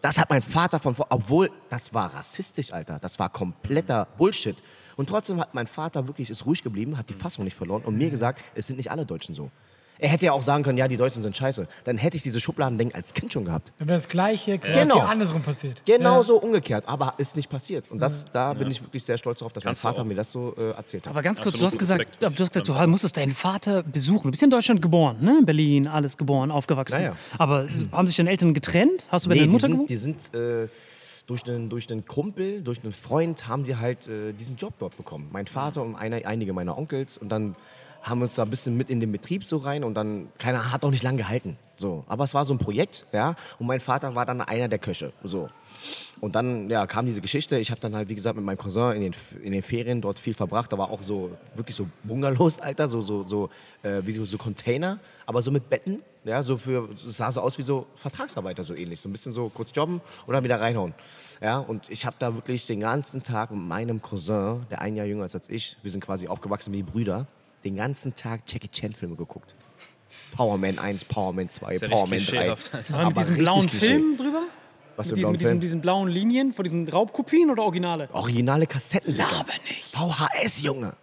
[0.00, 3.00] Das hat mein Vater von vor, obwohl das war rassistisch, Alter.
[3.00, 4.62] Das war kompletter Bullshit.
[4.94, 7.98] Und trotzdem hat mein Vater wirklich ist ruhig geblieben, hat die Fassung nicht verloren und
[7.98, 9.50] mir gesagt, es sind nicht alle Deutschen so.
[9.98, 11.68] Er hätte ja auch sagen können, ja, die Deutschen sind scheiße.
[11.84, 13.72] Dann hätte ich diese Schubladendenken als Kind schon gehabt.
[13.78, 14.98] Dann wäre das Gleiche quasi Genau.
[15.00, 15.82] andersrum passiert.
[15.86, 16.22] Genau Ja.
[16.24, 17.90] so umgekehrt, aber ist nicht passiert.
[17.90, 20.32] Und das, da bin ich wirklich sehr stolz darauf, dass Kannst mein Vater mir das
[20.32, 21.10] so äh, erzählt hat.
[21.12, 24.24] Aber ganz kurz, Absolut du hast gesagt, du, hast gesagt du musstest deinen Vater besuchen.
[24.24, 25.36] Du bist ja in Deutschland geboren, ne?
[25.38, 26.96] In Berlin, alles geboren, aufgewachsen.
[27.00, 27.16] Ja, ja.
[27.38, 29.06] Aber haben sich deine Eltern getrennt?
[29.10, 29.90] Hast du bei Nee, deiner die Mutter sind, gewohnt?
[29.90, 30.68] die sind äh,
[31.26, 34.96] durch, einen, durch einen Kumpel, durch einen Freund haben die halt äh, diesen Job dort
[34.96, 35.28] bekommen.
[35.32, 37.54] Mein Vater und eine, einige meiner Onkels und dann
[38.04, 40.84] haben uns da ein bisschen mit in den Betrieb so rein und dann, keiner hat
[40.84, 41.56] auch nicht lange gehalten.
[41.76, 42.04] So.
[42.06, 43.34] Aber es war so ein Projekt, ja.
[43.58, 45.12] Und mein Vater war dann einer der Köche.
[45.24, 45.48] So.
[46.20, 47.58] Und dann ja, kam diese Geschichte.
[47.58, 50.18] Ich habe dann halt, wie gesagt, mit meinem Cousin in den, in den Ferien dort
[50.18, 50.72] viel verbracht.
[50.72, 53.50] Da war auch so, wirklich so Bungalows, Alter, so, so, so,
[53.82, 56.02] äh, wie so, so Container, aber so mit Betten.
[56.24, 59.00] Ja, so für, sah so aus wie so Vertragsarbeiter, so ähnlich.
[59.00, 60.94] So ein bisschen so kurz jobben und dann wieder reinhauen.
[61.42, 65.06] Ja, und ich habe da wirklich den ganzen Tag mit meinem Cousin, der ein Jahr
[65.06, 67.26] jünger ist als ich, wir sind quasi aufgewachsen wie Brüder,
[67.64, 69.54] den ganzen Tag Jackie Chan Filme geguckt.
[70.36, 72.24] Power Man 1, Power Man 2, Ist ja Power Man 3.
[72.24, 72.94] klischeehaft, Alter.
[72.94, 73.86] Aber mit diesem blauen Klischee.
[73.86, 74.42] Film drüber?
[74.96, 78.08] Was Mit, diesen, blauen mit diesen, diesen blauen Linien von diesen Raubkopien oder Originale?
[78.12, 79.20] Originale Kassetten.
[79.20, 79.84] Aber nicht.
[79.90, 80.94] VHS, Junge.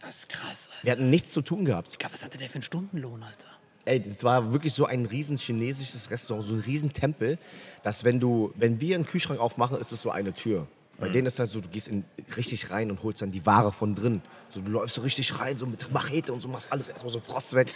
[0.00, 0.84] Das ist krass, Alter.
[0.84, 1.98] Wir hatten nichts zu tun gehabt.
[2.12, 3.46] Was hatte der für einen Stundenlohn, Alter?
[3.84, 7.38] Ey, das war wirklich so ein riesen chinesisches Restaurant, so ein riesen Tempel,
[7.82, 10.66] dass wenn du, wenn wir einen Kühlschrank aufmachen, ist es so eine Tür.
[10.98, 12.04] Bei denen ist das so, du gehst in,
[12.36, 14.22] richtig rein und holst dann die Ware von drin.
[14.48, 17.20] So, du läufst so richtig rein, so mit Machete und so, machst alles erstmal so
[17.20, 17.72] Frost weg.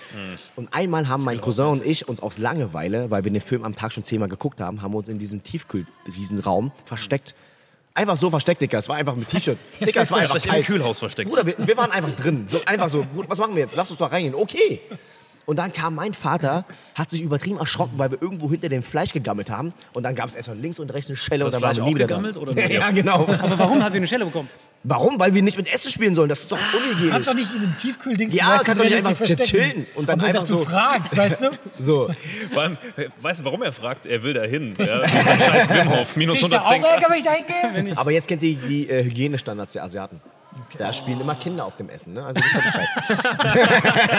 [0.56, 3.76] Und einmal haben mein Cousin und ich uns aus Langeweile, weil wir den Film am
[3.76, 7.34] Tag schon zehnmal geguckt haben, haben wir uns in diesem Tiefkühl-Riesenraum versteckt.
[7.92, 8.78] Einfach so versteckt, Dicker.
[8.78, 9.58] Es war einfach mit T-Shirt.
[9.80, 10.66] Dicker, es war einfach Euch im kalt.
[10.66, 11.28] Kühlhaus versteckt.
[11.28, 12.44] Bruder, wir, wir waren einfach drin.
[12.46, 13.74] So, einfach so, was machen wir jetzt?
[13.76, 14.34] Lass uns doch reingehen.
[14.34, 14.80] Okay.
[15.46, 19.12] Und dann kam mein Vater, hat sich übertrieben erschrocken, weil wir irgendwo hinter dem Fleisch
[19.12, 19.72] gegammelt haben.
[19.92, 21.84] Und dann gab es erstmal links und rechts eine Schelle Das und dann waren Fleisch
[21.86, 22.40] wir nie wieder auch gegammelt da.
[22.40, 22.70] oder ihr?
[22.78, 23.26] Ja, genau.
[23.26, 24.48] Aber warum hat wir eine Schelle bekommen?
[24.82, 25.18] Warum?
[25.20, 26.28] Weil wir nicht mit Essen spielen sollen.
[26.28, 27.10] Das ist doch unhygienisch.
[27.12, 30.18] Kannst doch nicht in einem Tiefkühlding Ja, kannst doch nicht du einfach chillen und dann
[30.20, 31.50] Aber einfach dass du so- fragst, weißt du?
[31.70, 32.10] So.
[32.52, 32.78] Vor allem,
[33.20, 34.06] weißt du, warum er fragt?
[34.06, 34.74] Er will da hin.
[34.78, 35.06] Ja?
[35.08, 37.32] Scheiß Wim Hof, minus Krieg ich da auch 110 Ärger, wenn ich da
[37.74, 37.98] hingehe?
[37.98, 40.20] Aber jetzt kennt ihr die äh, Hygienestandards der Asiaten.
[40.78, 42.12] Da spielen immer Kinder auf dem Essen.
[42.12, 42.24] Ne?
[42.24, 42.88] Also wisst Bescheid.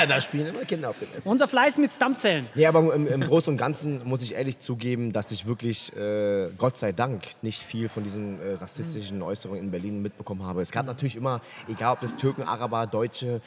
[0.09, 1.29] da spielen immer Kinder auf dem Essen.
[1.29, 2.47] Unser Fleiß mit Stammzellen.
[2.55, 6.49] Ja, aber im, im Großen und Ganzen muss ich ehrlich zugeben, dass ich wirklich, äh,
[6.57, 10.61] Gott sei Dank, nicht viel von diesen äh, rassistischen Äußerungen in Berlin mitbekommen habe.
[10.61, 13.41] Es gab natürlich immer, egal ob das Türken, Araber, Deutsche,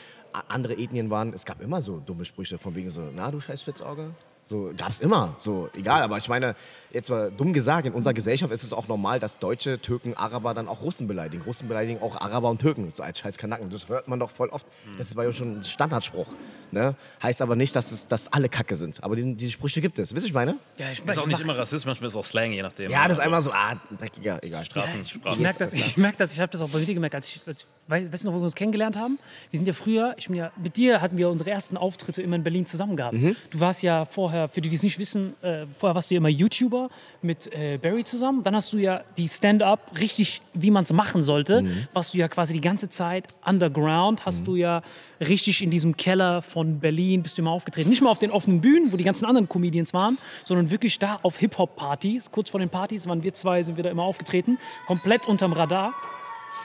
[0.48, 3.62] andere Ethnien waren, es gab immer so dumme Sprüche von wegen so, na du scheiß
[3.62, 4.10] Spitzauge.
[4.46, 6.02] So gab's immer, so egal.
[6.02, 6.54] Aber ich meine,
[6.92, 10.52] jetzt mal dumm gesagt, in unserer Gesellschaft ist es auch normal, dass Deutsche, Türken, Araber
[10.52, 11.42] dann auch Russen beleidigen.
[11.44, 13.70] Russen beleidigen auch Araber und Türken, so als scheiß Kanaken.
[13.70, 14.66] Das hört man doch voll oft.
[14.98, 16.28] Das ist bei uns schon ein Standardspruch.
[16.70, 16.94] Ne?
[17.22, 19.02] Heißt aber nicht, dass, es, dass alle Kacke sind.
[19.02, 20.14] Aber diese, diese Sprüche gibt es.
[20.14, 20.56] Wisst ihr, ich meine?
[20.76, 22.90] Ja, ich, Ist auch nicht immer Rassismus, manchmal ist es auch Slang, je nachdem.
[22.90, 24.64] Ja, das ist einmal so, ah, dreckiger, egal.
[24.64, 25.36] Straßensprache.
[25.36, 27.40] Ich merke das, ich merk das, ich habe das auch bei dir gemerkt, als ich,
[27.46, 29.18] als, weißt, weißt du noch, wo wir uns kennengelernt haben?
[29.50, 32.36] Wir sind ja früher, ich bin ja, mit dir hatten wir unsere ersten Auftritte immer
[32.36, 33.16] in Berlin zusammen gehabt.
[33.50, 36.18] Du warst ja vorher, für die, die es nicht wissen, äh, vorher warst du ja
[36.18, 36.88] immer YouTuber
[37.22, 38.42] mit äh, Barry zusammen.
[38.42, 42.28] Dann hast du ja die Stand-Up richtig, wie man es machen sollte, warst du ja
[42.28, 44.82] quasi die ganze Zeit underground, hast du ja
[45.20, 47.88] richtig in diesem Keller von Berlin bist du immer aufgetreten.
[47.88, 51.18] Nicht mal auf den offenen Bühnen, wo die ganzen anderen Comedians waren, sondern wirklich da
[51.22, 52.30] auf Hip-Hop-Partys.
[52.30, 55.92] Kurz vor den Partys waren wir zwei, sind wir da immer aufgetreten, komplett unterm Radar.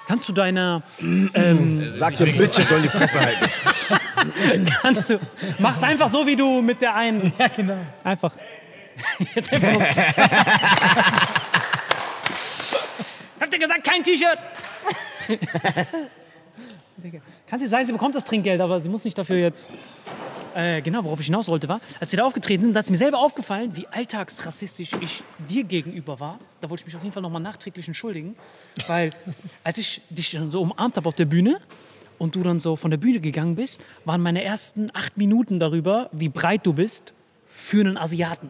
[0.10, 0.82] Kannst du deine,
[1.92, 4.66] Sag den Bitches sollen die Fresse halten.
[4.82, 5.20] kannst du,
[5.60, 7.78] mach's einfach so, wie du mit der einen, Ja, genau.
[8.04, 8.34] einfach.
[9.36, 9.84] Jetzt einfach los.
[13.40, 14.40] Habt ihr gesagt, kein T-Shirt?
[17.50, 19.70] Kann sie sagen, sie bekommt das Trinkgeld, aber sie muss nicht dafür jetzt.
[20.56, 22.98] Äh, genau, worauf ich hinaus wollte, war, als wir da aufgetreten sind, da ist mir
[22.98, 26.40] selber aufgefallen, wie alltagsrassistisch ich dir gegenüber war.
[26.62, 28.36] Da wollte ich mich auf jeden Fall nochmal nachträglich entschuldigen.
[28.88, 29.12] Weil,
[29.64, 31.60] als ich dich dann so umarmt habe auf der Bühne
[32.18, 36.10] und du dann so von der Bühne gegangen bist, waren meine ersten acht Minuten darüber,
[36.12, 37.14] wie breit du bist
[37.46, 38.50] für einen Asiaten.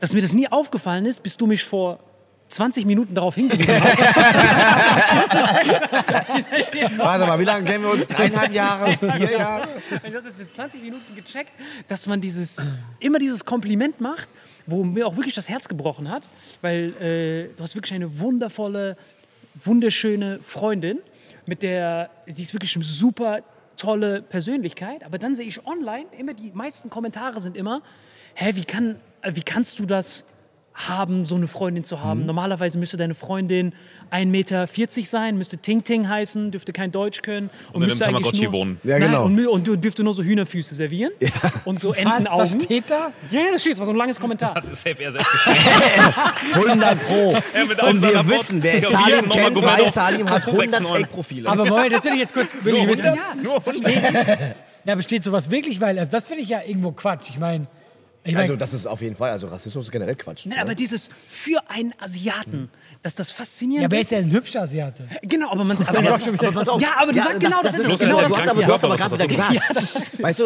[0.00, 1.98] Dass mir das nie aufgefallen ist, bis du mich vor
[2.48, 3.98] 20 Minuten darauf hingewiesen hast.
[6.98, 8.08] Warte mal, wie lange kennen wir uns?
[8.08, 8.96] Dreieinhalb Jahre?
[8.96, 9.68] Vier Jahre?
[9.90, 11.50] Du hast jetzt bis 20 Minuten gecheckt,
[11.88, 12.66] dass man dieses,
[13.00, 14.28] immer dieses Kompliment macht,
[14.66, 16.28] wo mir auch wirklich das Herz gebrochen hat,
[16.60, 18.96] weil äh, du hast wirklich eine wundervolle,
[19.54, 20.98] wunderschöne Freundin,
[21.46, 23.40] mit der, die ist wirklich eine super
[23.76, 27.82] tolle Persönlichkeit, aber dann sehe ich online, immer die meisten Kommentare sind immer,
[28.34, 30.26] hä, wie, kann, wie kannst du das
[30.76, 32.26] haben, so eine Freundin zu haben.
[32.26, 33.72] Normalerweise müsste deine Freundin
[34.12, 34.66] 1,40 Meter
[35.04, 38.44] sein, müsste Ting Ting heißen, dürfte kein Deutsch können und, in einem müsste eigentlich Tamagotchi
[38.44, 38.80] nur, wohnen.
[38.84, 39.24] Ja, Nein, genau.
[39.24, 41.12] und, und du dürfte nur so Hühnerfüße servieren
[41.64, 42.38] und so Was, Entenaugen.
[42.38, 43.12] das steht da?
[43.30, 44.54] ja, ja, das steht, das war so ein langes Kommentar.
[44.54, 45.58] Das ist safe er selbst geschrieben.
[46.54, 47.28] 100 Pro.
[47.88, 49.94] Und wir wissen, wer Salim kennt, weiß.
[49.94, 51.00] Salim hat 100 Sechs, neun.
[51.00, 51.48] Fake-Profile.
[51.48, 53.18] Aber Moment, das will ich jetzt kurz wirklich wissen.
[53.42, 54.56] Nur 100.
[54.84, 55.80] Ja, besteht sowas wirklich?
[55.80, 57.30] Weil also das finde ich ja irgendwo Quatsch.
[57.30, 57.66] Ich meine,
[58.26, 60.46] Ich mein- Also das ist auf jeden Fall, also Rassismus ist generell Quatsch.
[60.46, 60.62] Nein, ne?
[60.62, 62.68] aber dieses für einen Asiaten,
[63.02, 64.18] dass das faszinierend Ja, aber er ist ist.
[64.18, 65.08] ja ein hübscher Asiate.
[65.22, 65.76] Genau, aber man.
[65.86, 66.80] Aber, Aber, aber, aber pass auf.
[66.82, 67.98] ja, aber du Ja, sagst genau, das, das ist ist es.
[68.00, 68.66] Genau, du das hast ist aber, es.
[68.66, 70.22] du hast aber gerade wieder das gesagt.
[70.22, 70.44] Weißt du,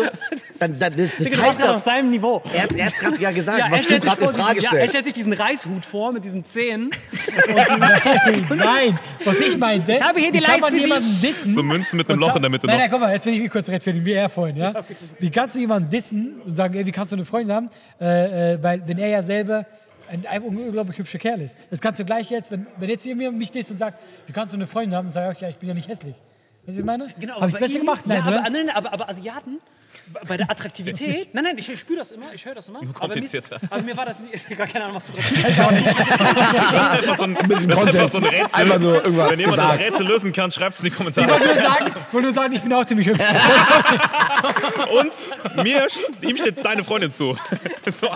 [0.58, 2.42] dann, dann, das, das heißt ja, auf seinem Niveau.
[2.52, 4.24] er, hat- er hat es gerade ja gesagt, Ja, er was du stellt sich gerade
[4.24, 5.04] in vor Frage diesen, ja, er stellt stellst.
[5.06, 6.90] sich diesen Reishut vor mit diesen Zähnen.
[8.54, 11.52] Nein, was ich meinte, Ich habe hier die kann Lies man jemanden dissen?
[11.52, 12.82] So Münzen mit einem Loch in der Mitte Nein, noch.
[12.82, 14.84] nein, guck mal, jetzt will ich mich kurz rechtfertigen, wie er vorhin, ja?
[15.18, 17.69] Wie kannst du jemanden dissen und sagen, ey, wie kannst du eine Freundin haben,
[18.00, 19.66] äh, äh, weil, wenn er ja selber
[20.08, 21.56] ein, ein unglaublich hübscher Kerl ist.
[21.70, 24.52] Das kannst du gleich jetzt, wenn, wenn jetzt jemand mich disst und sagt, wie kannst
[24.52, 26.14] du eine Freundin haben, dann sage ich, ja, ich bin ja nicht hässlich.
[26.66, 27.08] Weißt du, wie ich meine?
[27.18, 28.06] Genau, Habe ich aber besser ihm- gemacht?
[28.06, 29.58] Nein, ja, aber, nein, aber, aber Asiaten,
[30.26, 32.78] bei- der Attraktivität, nein, nein, ich spüre das immer, ich höre das immer.
[32.78, 33.60] Aber mir, ist- komplizierter.
[33.70, 35.12] aber mir war das nie, gar keine Ahnung, was du
[36.78, 38.10] einfach so ein, ein bisschen das Content.
[38.10, 38.60] so ein Rätsel.
[38.60, 39.80] Einfach nur irgendwas Wenn jemand gesagt.
[39.80, 41.28] das Rätsel lösen kann, schreibt es in die Ich Kommentare.
[41.30, 43.20] wollte nur sagen, ich wollte nur sagen, ich bin auch ziemlich hübsch.
[45.54, 45.86] Und mir,
[46.22, 47.36] ihm steht deine Freundin zu.
[48.00, 48.08] So,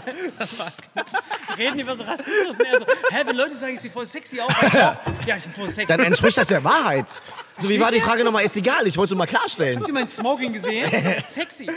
[1.59, 2.57] reden über so Rassismus.
[2.59, 5.43] Und er so, hä, wenn Leute sagen, ich sehe voll sexy aus, ich, ja, ich
[5.45, 5.87] bin voll sexy.
[5.87, 7.21] Dann entspricht das der Wahrheit.
[7.61, 8.45] So, wie war die Frage nochmal?
[8.45, 9.79] Ist egal, ich wollte es nur mal klarstellen.
[9.79, 10.91] Habt ihr mein Smoking gesehen?
[11.23, 11.69] Sexy.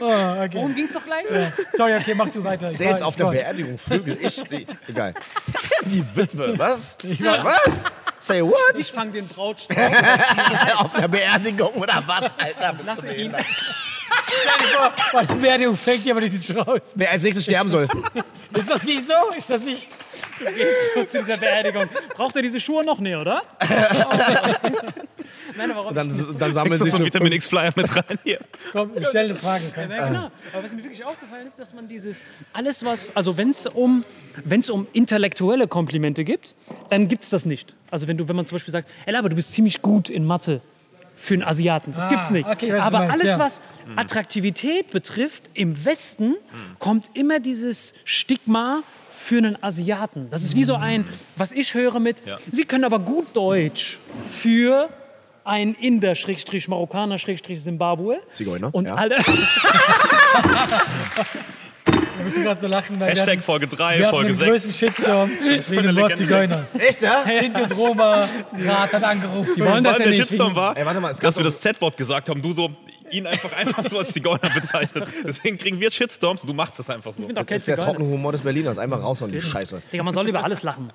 [0.00, 0.50] Oh, okay.
[0.52, 1.24] Worum ging's doch gleich?
[1.72, 2.70] Sorry, okay, mach du weiter.
[2.70, 4.16] Ich Der jetzt war- auf der war- Beerdigung Flügel.
[4.20, 5.12] Ich, die, egal.
[5.86, 6.98] Die Witwe, was?
[7.42, 8.00] Was?
[8.18, 8.54] Say what?
[8.76, 9.78] Ich fange den Brautstrauß.
[10.76, 12.72] auf der Beerdigung oder was, Alter?
[12.74, 13.32] Bist Lass du ihn.
[15.12, 16.92] Bei der Beerdigung fängt jemand diesen Strauß.
[16.94, 17.88] Wer als nächstes sterben soll.
[18.54, 19.12] Ist das nicht so?
[19.36, 19.88] Ist das nicht?
[20.94, 21.88] So zu dieser Beerdigung.
[22.14, 22.98] Braucht er diese Schuhe noch?
[22.98, 23.42] Nee, oder?
[25.56, 25.94] Nein, aber warum?
[25.94, 28.38] Dann, dann sammeln du sich so so einen Vitamin X-Flyer mit rein hier.
[28.72, 29.72] Komm, ich stelle eine Frage.
[29.74, 29.90] Komm.
[29.90, 30.30] Ja, genau.
[30.52, 34.04] Aber was mir wirklich aufgefallen ist, dass man dieses, alles was, also wenn es um,
[34.70, 36.54] um intellektuelle Komplimente gibt,
[36.90, 37.74] dann gibt es das nicht.
[37.90, 40.24] Also wenn du, wenn man zum Beispiel sagt, ey, aber du bist ziemlich gut in
[40.24, 40.60] Mathe
[41.14, 41.94] für einen Asiaten.
[41.94, 42.46] Das Ah, gibt's nicht.
[42.46, 43.38] okay, aber du meinst, alles, ja.
[43.38, 43.62] was
[43.96, 46.36] Attraktivität betrifft, im Westen
[46.78, 48.82] kommt immer dieses Stigma
[49.16, 50.28] für einen Asiaten.
[50.30, 52.18] Das ist wie so ein, was ich höre mit,
[52.52, 53.98] Sie können aber gut Deutsch
[54.28, 54.88] für
[55.44, 58.20] ein Inder, Schrägstrich Marokkaner, Schrägstrich Zimbabwe.
[58.30, 58.94] Zigeuner, Und ja.
[58.94, 59.16] alle,
[61.86, 64.36] Wir müssen gerade so lachen, weil wir Hashtag hatten, Folge 3, wir hatten Folge den
[64.36, 64.48] 6.
[64.50, 65.30] größten Shitstorm
[65.68, 66.16] wegen dem Wort.
[66.16, 66.66] Zigeuner.
[66.78, 67.24] Echt, ja?
[67.24, 68.28] Sinti und Roma,
[68.64, 69.52] Rat hat angerufen.
[69.56, 70.28] Die wollen das ja der nicht.
[70.28, 72.70] Shitstorm war, Ey, warte mal, dass wir das Z-Wort gesagt haben, du so
[73.10, 75.08] ihn einfach einfach so als Zigeuner bezeichnet.
[75.26, 77.22] Deswegen kriegen wir Shitstorms und du machst das einfach so.
[77.22, 77.92] Ich bin doch kein Das ist der Zigeuner.
[77.94, 78.78] trockene Humor des Berliners.
[78.78, 79.82] Einmal raushauen, die Scheiße.
[79.92, 80.92] Digga, man soll über alles lachen.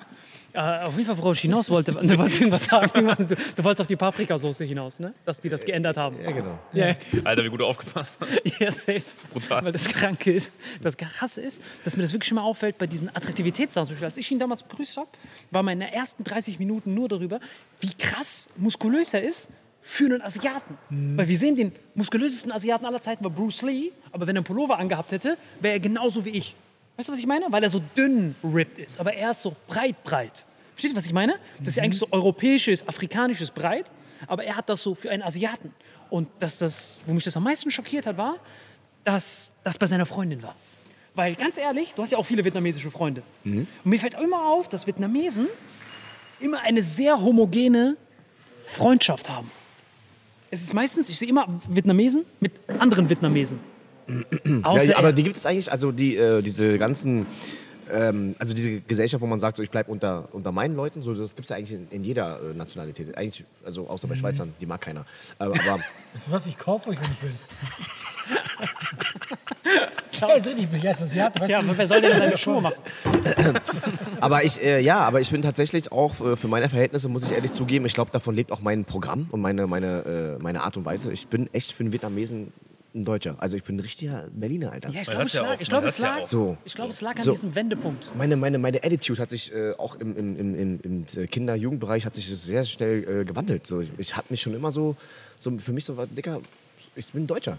[0.54, 2.92] Äh, auf jeden Fall, worauf ich hinaus wollte, du wolltest irgendwas sagen.
[2.94, 5.14] Irgendwas, du, du wolltest auf die Paprikasauce hinaus, ne?
[5.24, 6.18] Dass die das geändert haben.
[6.22, 6.60] Ja, genau.
[6.74, 6.94] Ja.
[7.24, 8.42] Alter, wie gut du aufgepasst hast.
[8.60, 9.02] Ja, safe.
[9.32, 9.64] brutal.
[9.64, 12.86] Weil das Kranke ist, das Krasse ist, dass mir das wirklich schon mal auffällt bei
[12.86, 13.86] diesen Attraktivitätssachen.
[13.88, 15.08] Zum Beispiel, als ich ihn damals begrüßt habe,
[15.52, 17.40] war meine ersten 30 Minuten nur darüber,
[17.80, 19.48] wie krass muskulös er ist
[19.82, 20.78] für einen Asiaten.
[21.18, 24.46] Weil wir sehen den muskulösesten Asiaten aller Zeiten war Bruce Lee, aber wenn er einen
[24.46, 26.56] Pullover angehabt hätte, wäre er genauso wie ich.
[26.98, 27.46] Weißt du, was ich meine?
[27.50, 30.46] Weil er so dünn ripped ist, aber er ist so breit, breit.
[30.76, 31.34] Versteht ihr, was ich meine?
[31.60, 33.92] Das ist ja eigentlich so europäisches, afrikanisches Breit,
[34.28, 35.74] aber er hat das so für einen Asiaten.
[36.10, 38.36] Und dass das, wo mich das am meisten schockiert hat, war,
[39.04, 40.56] dass das bei seiner Freundin war.
[41.16, 43.24] Weil ganz ehrlich, du hast ja auch viele vietnamesische Freunde.
[43.84, 45.48] Und mir fällt immer auf, dass Vietnamesen
[46.40, 47.98] immer eine sehr homogene
[48.56, 49.52] Freundschaft haben.
[50.54, 53.60] Es ist meistens, ich sehe immer Vietnamesen mit anderen Vietnamesen.
[54.64, 55.14] Außer Ja, aber er.
[55.14, 57.26] die gibt es eigentlich, also die, äh, diese ganzen,
[57.90, 61.14] ähm, also diese Gesellschaft, wo man sagt, so, ich bleibe unter, unter meinen Leuten, so,
[61.14, 63.18] das gibt es ja eigentlich in, in jeder äh, Nationalität.
[63.18, 65.06] Eigentlich, also außer bei Schweizern, die mag keiner.
[65.40, 67.32] Äh, aber Weißt du was, ich kaufe euch, wenn ich will.
[70.22, 71.08] Er ist richtig begeistert.
[71.08, 72.76] Asiate, weißt ja, du, aber wer soll denn seine Schuhe machen?
[74.20, 77.32] Aber ich, äh, ja, aber ich bin tatsächlich auch äh, für meine Verhältnisse, muss ich
[77.32, 80.78] ehrlich zugeben, ich glaube, davon lebt auch mein Programm und meine, meine, äh, meine Art
[80.78, 81.12] und Weise.
[81.12, 82.54] Ich bin echt für einen Vietnamesen
[82.94, 83.36] ein Deutscher.
[83.40, 84.90] Also ich bin ein richtiger Berliner, Alter.
[84.90, 86.22] Ja, ich glaube, es ja lag, ich es ja.
[86.22, 86.58] So.
[86.66, 87.32] ich es an So.
[87.32, 88.12] diesem Wendepunkt.
[88.16, 92.06] Meine, meine, meine Attitude hat sich äh, auch im, im, im, im, im äh, Kinder-Jugendbereich
[92.06, 93.66] hat sich das sehr schnell äh, gewandelt.
[93.66, 94.96] So, ich ich habe mich schon immer so,
[95.38, 96.42] so, für mich so, Dicker,
[96.96, 97.58] ich bin ein Deutscher.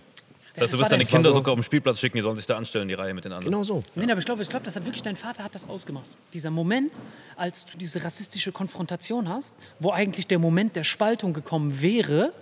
[0.55, 2.37] Das heißt, du Das wirst deine Kinder so- sogar auf den Spielplatz schicken, die sollen
[2.37, 3.51] sich da anstellen, die Reihe mit den anderen.
[3.51, 3.83] Genau so.
[3.95, 6.17] Nein, aber ich glaube, ich glaube, das hat wirklich dein Vater hat das ausgemacht.
[6.35, 6.93] Dieser Moment,
[7.37, 12.33] als du diese rassistische Konfrontation hast, wo eigentlich der Moment der Spaltung gekommen wäre,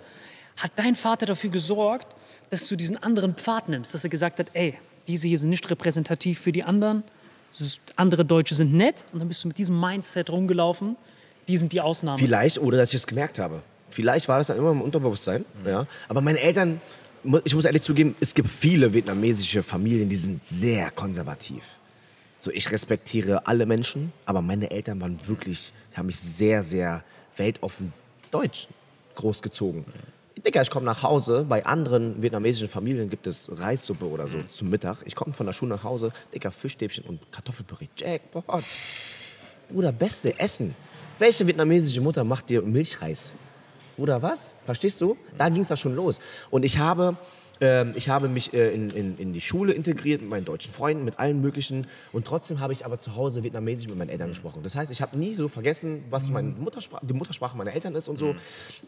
[0.57, 2.07] hat dein Vater dafür gesorgt,
[2.49, 5.69] dass du diesen anderen Pfad nimmst, dass er gesagt hat, ey, diese hier sind nicht
[5.69, 7.03] repräsentativ für die anderen,
[7.95, 10.95] andere Deutsche sind nett und dann bist du mit diesem Mindset rumgelaufen,
[11.47, 12.17] die sind die Ausnahmen.
[12.17, 13.61] Vielleicht, ohne dass ich es gemerkt habe.
[13.89, 15.43] Vielleicht war das dann immer im Unterbewusstsein.
[15.65, 15.85] Ja.
[16.07, 16.79] Aber meine Eltern,
[17.43, 21.63] ich muss ehrlich zugeben, es gibt viele vietnamesische Familien, die sind sehr konservativ.
[22.39, 27.03] So, ich respektiere alle Menschen, aber meine Eltern waren wirklich, haben mich sehr, sehr
[27.37, 27.93] weltoffen
[28.31, 28.67] deutsch
[29.15, 29.85] großgezogen.
[30.45, 34.69] Digga, ich komme nach Hause, bei anderen vietnamesischen Familien gibt es Reissuppe oder so zum
[34.69, 34.97] Mittag.
[35.05, 37.87] Ich komme von der Schule nach Hause, Digga, Fischstäbchen und Kartoffelpüree.
[37.95, 38.43] Jackpot.
[39.69, 40.73] Bruder, beste Essen.
[41.19, 43.31] Welche vietnamesische Mutter macht dir Milchreis?
[43.97, 44.53] Oder was?
[44.65, 45.17] Verstehst du?
[45.37, 46.19] Da ging es da schon los.
[46.49, 47.15] Und ich habe,
[47.61, 51.05] ähm, ich habe mich äh, in, in, in die Schule integriert mit meinen deutschen Freunden,
[51.05, 51.87] mit allen möglichen.
[52.11, 54.61] Und trotzdem habe ich aber zu Hause Vietnamesisch mit meinen Eltern gesprochen.
[54.63, 58.09] Das heißt, ich habe nie so vergessen, was meine Muttersprache, die Muttersprache meiner Eltern ist
[58.09, 58.35] und so.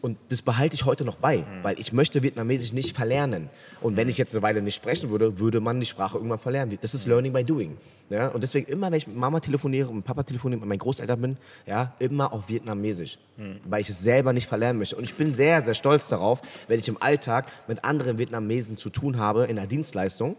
[0.02, 3.48] Und das behalte ich heute noch bei, weil ich möchte Vietnamesisch nicht verlernen.
[3.80, 6.76] Und wenn ich jetzt eine Weile nicht sprechen würde, würde man die Sprache irgendwann verlernen.
[6.82, 7.76] Das ist Learning by Doing.
[8.10, 8.28] Ja?
[8.28, 11.20] Und deswegen immer, wenn ich mit Mama telefoniere und mit Papa telefoniere, mit meinen Großeltern
[11.20, 13.18] bin, ja, immer auf Vietnamesisch.
[13.64, 14.96] Weil ich es selber nicht verlernen möchte.
[14.96, 18.90] Und ich bin sehr, sehr stolz darauf, wenn ich im Alltag mit anderen Vietnamesen zu
[18.90, 20.36] tun habe in der Dienstleistung,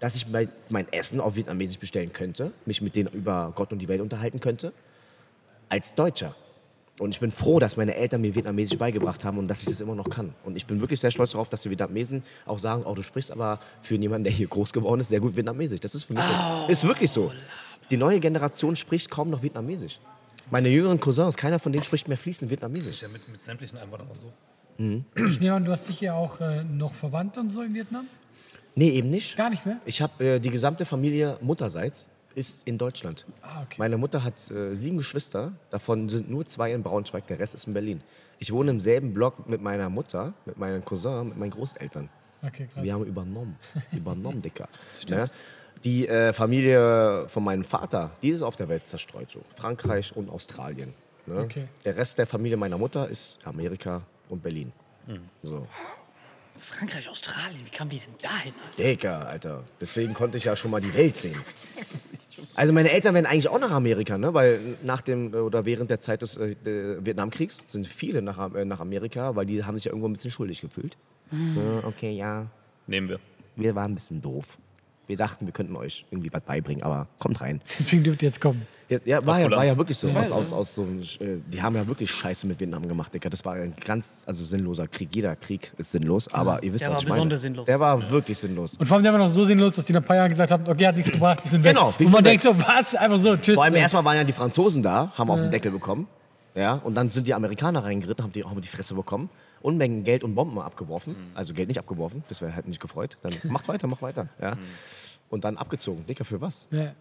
[0.00, 3.78] dass ich mein, mein Essen auf Vietnamesisch bestellen könnte, mich mit denen über Gott und
[3.78, 4.72] die Welt unterhalten könnte,
[5.68, 6.34] als Deutscher.
[7.00, 9.80] Und ich bin froh, dass meine Eltern mir Vietnamesisch beigebracht haben und dass ich das
[9.80, 10.32] immer noch kann.
[10.44, 13.32] Und ich bin wirklich sehr stolz darauf, dass die Vietnamesen auch sagen, oh, du sprichst
[13.32, 15.80] aber für jemanden, der hier groß geworden ist, sehr gut Vietnamesisch.
[15.80, 16.70] Das ist für mich so.
[16.70, 17.32] Ist wirklich so.
[17.90, 19.98] Die neue Generation spricht kaum noch Vietnamesisch.
[20.50, 23.02] Meine jüngeren Cousins, keiner von denen spricht mehr fließend Vietnamesisch.
[23.02, 24.32] Ja, mit, mit sämtlichen Einwandern und so.
[24.78, 28.06] Ich nehme an, du hast sicher auch äh, noch Verwandte und so in Vietnam?
[28.74, 29.36] Nee, eben nicht.
[29.36, 29.80] Gar nicht mehr?
[29.84, 33.24] Ich habe äh, die gesamte Familie mutterseits ist in Deutschland.
[33.42, 33.76] Ah, okay.
[33.78, 37.66] Meine Mutter hat äh, sieben Geschwister, davon sind nur zwei in Braunschweig, der Rest ist
[37.66, 38.00] in Berlin.
[38.38, 42.08] Ich wohne im selben Block mit meiner Mutter, mit meinen Cousins, mit meinen Großeltern.
[42.42, 42.82] Okay, krass.
[42.82, 43.56] Wir haben übernommen.
[43.92, 44.68] Übernommen, Dicker.
[45.08, 45.28] Ne?
[45.84, 49.30] Die äh, Familie von meinem Vater, die ist auf der Welt zerstreut.
[49.30, 49.40] So.
[49.56, 50.92] Frankreich und Australien.
[51.26, 51.40] Ne?
[51.40, 51.68] Okay.
[51.84, 54.72] Der Rest der Familie meiner Mutter ist Amerika und Berlin.
[55.42, 55.66] So.
[56.58, 58.54] Frankreich, Australien, wie kam die denn dahin?
[58.78, 59.64] Digga, Alter.
[59.80, 61.40] Deswegen konnte ich ja schon mal die Welt sehen.
[62.56, 64.34] Also meine Eltern werden eigentlich auch nach Amerika, ne?
[64.34, 66.56] Weil nach dem äh, oder während der Zeit des äh,
[67.04, 70.30] Vietnamkriegs sind viele nach, äh, nach Amerika, weil die haben sich ja irgendwo ein bisschen
[70.32, 70.96] schuldig gefühlt.
[71.30, 72.46] Ja, okay, ja,
[72.86, 73.20] Nehmen wir.
[73.56, 74.58] wir waren ein bisschen doof.
[75.06, 77.60] Wir dachten, wir könnten euch irgendwie was beibringen, aber kommt rein.
[77.78, 78.66] Deswegen dürft ihr jetzt kommen.
[78.88, 80.08] Jetzt, ja, war ja, war ja wirklich so.
[80.10, 83.30] Aus, aus, aus so äh, die haben ja wirklich Scheiße mit Vietnam gemacht, Digga.
[83.30, 85.08] Das war ein ganz also sinnloser Krieg.
[85.14, 87.16] Jeder Krieg ist sinnlos, aber ihr wisst, Der was war ich meine.
[87.16, 87.66] besonders sinnlos.
[87.66, 88.76] Der war wirklich sinnlos.
[88.76, 90.50] Und vor allem der war noch so sinnlos, dass die nach ein paar Jahren gesagt
[90.50, 91.74] haben, okay, hat nichts gebracht, wir sind weg.
[91.74, 92.94] Genau, Und man denkt so, was?
[92.94, 93.54] Einfach so, tschüss.
[93.54, 96.06] Vor allem erstmal waren ja die Franzosen da, haben auf den Deckel bekommen.
[96.54, 99.28] Ja, und dann sind die Amerikaner reingeritten, haben die, haben die Fresse bekommen.
[99.64, 101.16] Unmengen Geld und Bomben abgeworfen.
[101.34, 103.16] Also Geld nicht abgeworfen, das wäre halt nicht gefreut.
[103.22, 104.28] Dann macht weiter, mach weiter.
[104.38, 104.58] Ja.
[105.30, 106.04] Und dann abgezogen.
[106.06, 106.68] Dicker, für was?
[106.70, 106.94] Ja.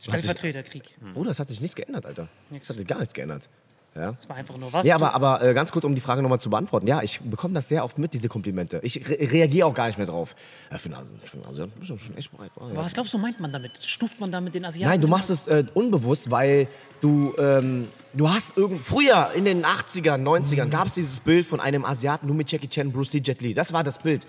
[0.00, 0.96] Stellvertreterkrieg.
[1.14, 2.26] Bruder, es hat sich nichts geändert, Alter.
[2.60, 3.48] Es hat sich gar nichts geändert.
[3.94, 4.12] Ja.
[4.12, 4.86] Das war einfach nur was.
[4.86, 6.86] Ja, aber, aber äh, ganz kurz, um die Frage nochmal zu beantworten.
[6.86, 8.80] Ja, ich bekomme das sehr oft mit, diese Komplimente.
[8.82, 10.34] Ich re reagiere auch gar nicht mehr drauf.
[10.70, 12.50] Ja, für einen Asi- für einen Asiaten bist du schon echt bereit.
[12.56, 12.70] Ah, ja.
[12.70, 13.72] aber was glaubst du, meint man damit?
[13.84, 14.88] Stuft man damit den Asiaten?
[14.90, 16.68] Nein, du machst es äh, unbewusst, weil
[17.02, 21.60] du, ähm, du hast irgend früher in den 80ern, 90ern gab es dieses Bild von
[21.60, 23.52] einem Asiaten nur mit Jackie Chan, Bruce Lee, Jet Li.
[23.52, 24.26] Das war das Bild.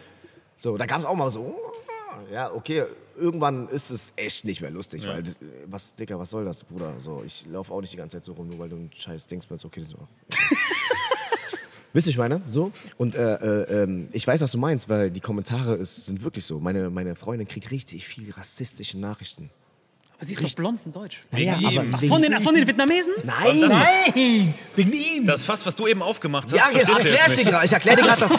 [0.58, 2.84] So, da gab es auch mal so, oh, ja, okay,
[3.16, 6.64] irgendwann ist es echt nicht mehr lustig, weil, das, äh, was, Dicker, was soll das,
[6.64, 6.94] Bruder?
[7.00, 9.28] So, ich laufe auch nicht die ganze Zeit so rum, nur weil du ein scheiß
[9.28, 9.66] Dings bist.
[9.66, 9.98] Okay, so.
[11.94, 12.42] Wisst ihr, ich meine?
[12.48, 12.72] So.
[12.98, 16.44] Und äh, äh, ähm, ich weiß, was du meinst, weil die Kommentare ist, sind wirklich
[16.44, 16.60] so.
[16.60, 19.52] Meine, meine Freundin kriegt richtig viel rassistische Nachrichten.
[20.24, 21.20] Aber sie ist doch blond in Deutsch.
[21.32, 21.78] Naja, ihm.
[21.80, 23.14] aber Ach, von, den, von den Vietnamesen?
[23.24, 23.60] Nein!
[23.68, 25.26] Nein, wegen ihm.
[25.26, 27.50] Das Fass, was du eben aufgemacht hast, Ja, ich verstehst du erklär jetzt dir nicht.
[27.52, 27.66] gerade.
[27.66, 28.34] Ich erkläre dir gerade das.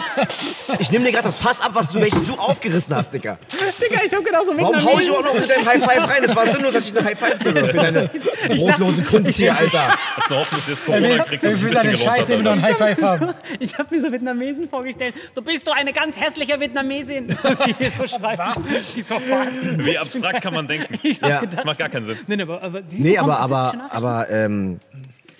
[0.79, 3.37] Ich nehme dir gerade das Fass ab, was du, welches du aufgerissen hast, Digga.
[3.81, 6.23] Digga, ich hab gedacht, so Warum hau ich überhaupt noch mit deinem High Five rein?
[6.23, 8.09] Es war sinnlos, dass ich eine High Five gebe für deine
[8.57, 9.87] brotlose Kunst hier, Alter.
[10.15, 12.17] Hast du hoffen, dass du jetzt Corona will, kriegst, es will ein seine bisschen geraucht
[12.19, 12.61] Scheiße immer noch ein.
[12.63, 13.33] High Five haben.
[13.59, 15.13] Ich habe mir so Vietnamesen vorgestellt.
[15.35, 17.27] Du bist doch eine ganz hässliche Vietnamesin.
[17.79, 18.63] Die so schreiben.
[18.95, 19.85] Die so fassen.
[19.85, 20.99] Wie abstrakt kann man denken?
[21.03, 21.39] Ich hab Ja.
[21.41, 22.17] gedacht, Das macht gar keinen Sinn.
[22.27, 24.79] nee, nee, aber, aber Nee, aber, aber, aber ähm,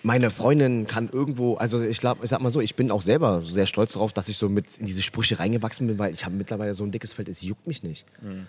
[0.03, 3.41] meine Freundin kann irgendwo, also ich glaube, ich sag mal so, ich bin auch selber
[3.43, 6.35] sehr stolz darauf, dass ich so mit in diese Sprüche reingewachsen bin, weil ich habe
[6.35, 8.05] mittlerweile so ein dickes Feld, es juckt mich nicht.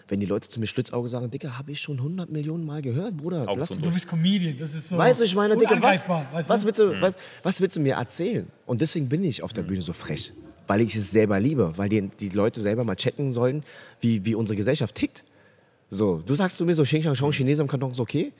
[0.08, 3.16] Wenn die Leute zu mir Schlitzauge sagen, Dicker, habe ich schon 100 Millionen Mal gehört,
[3.16, 3.46] Bruder.
[3.56, 4.98] Lass, Du bist Comedian, das ist so.
[4.98, 6.54] weißt du, ich meine, Dicker, was, unangreifbar, weißt du?
[6.54, 8.46] was, willst du, was, was willst du mir erzählen?
[8.66, 10.34] Und deswegen bin ich auf der Bühne so frech,
[10.66, 13.64] weil ich es selber liebe, weil die, die Leute selber mal checken sollen,
[14.00, 15.24] wie, wie unsere Gesellschaft tickt.
[15.90, 18.32] So, du sagst zu mir so, Xing Shang Chong, Chinesen im Karton ist okay.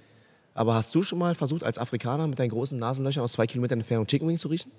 [0.54, 3.80] Aber hast du schon mal versucht, als Afrikaner mit deinen großen Nasenlöchern aus zwei Kilometern
[3.80, 4.72] Entfernung Chicken Wings zu riechen?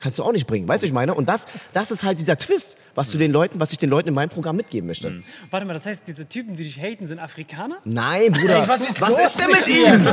[0.00, 1.12] Kannst du auch nicht bringen, weißt du, ich meine?
[1.14, 4.08] Und das, das ist halt dieser Twist, was, du den Leuten, was ich den Leuten
[4.08, 5.22] in meinem Programm mitgeben möchte.
[5.50, 7.78] Warte mal, das heißt, diese Typen, die dich haten, sind Afrikaner?
[7.84, 10.06] Nein, Bruder, was ist was ist denn mit ihm?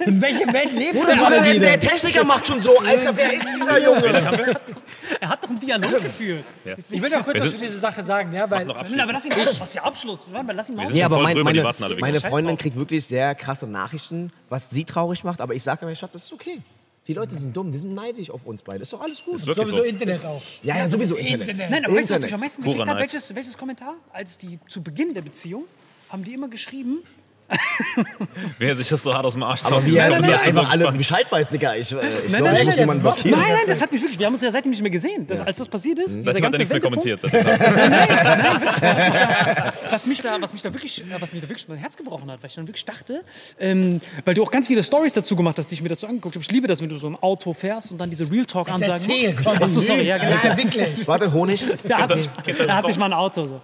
[0.06, 3.46] In welcher Welt lebt Bruder, alle der, der Techniker macht schon so, Alter, wer ist
[3.56, 4.60] dieser Junge?
[5.20, 6.44] Er hat doch einen Dialog geführt.
[6.64, 9.30] Ich will noch kurz was zu dieser Sache sagen, ja, weil Noch Aber lass ihn
[9.30, 10.26] mal, was für Abschluss.
[10.30, 13.66] Warte mal, lass ihn Nee, schon aber mein, meine, meine Freundin kriegt wirklich sehr krasse
[13.66, 15.40] Nachrichten, was sie traurig macht.
[15.40, 16.60] Aber ich sage mir, Schatz, das ist okay.
[17.06, 18.82] Die Leute sind dumm, die sind neidisch auf uns beide.
[18.82, 19.36] Ist doch alles gut.
[19.36, 19.82] Ist Sowieso so.
[19.82, 20.42] Internet auch.
[20.62, 21.48] Ja, ja, sowieso Internet.
[21.48, 21.70] Internet.
[21.70, 22.98] Nein, aber weißt du, was mich am meisten gefickt hat?
[22.98, 23.94] Welches, welches Kommentar?
[24.12, 25.64] Als die zu Beginn der Beziehung
[26.10, 26.98] haben die immer geschrieben,
[28.58, 30.92] Wer sich das so hart aus dem Arsch Aber wie er einfach alle.
[30.92, 31.74] Bescheid weiß, Digga.
[31.74, 31.96] Ich, äh,
[32.26, 33.40] ich Nein, glaube, nein, ich muss nein, jemanden das blockieren.
[33.40, 35.26] Nein, nein, das hat mich wirklich, wir haben uns ja seitdem nicht mehr gesehen.
[35.26, 37.22] Das, Als das passiert ist, dieser Seitdem hat er ganze nichts mehr kommentiert.
[39.90, 42.30] was mich da, was mich da wirklich, äh, was mich da wirklich mein Herz gebrochen
[42.30, 43.22] hat, weil ich dann wirklich dachte,
[43.58, 46.34] ähm, weil du auch ganz viele Stories dazu gemacht hast, die ich mir dazu angeguckt
[46.34, 46.42] habe.
[46.42, 49.36] Ich liebe das, wenn du so im Auto fährst und dann diese Real Talk Ansagen
[49.42, 49.56] komm.
[49.60, 50.36] Ach so, sorry, ja, genau.
[50.42, 51.06] Ja, wirklich.
[51.06, 51.64] Warte, Honig.
[51.90, 53.60] Da hatte ich, da hatte ich mal ein Auto so.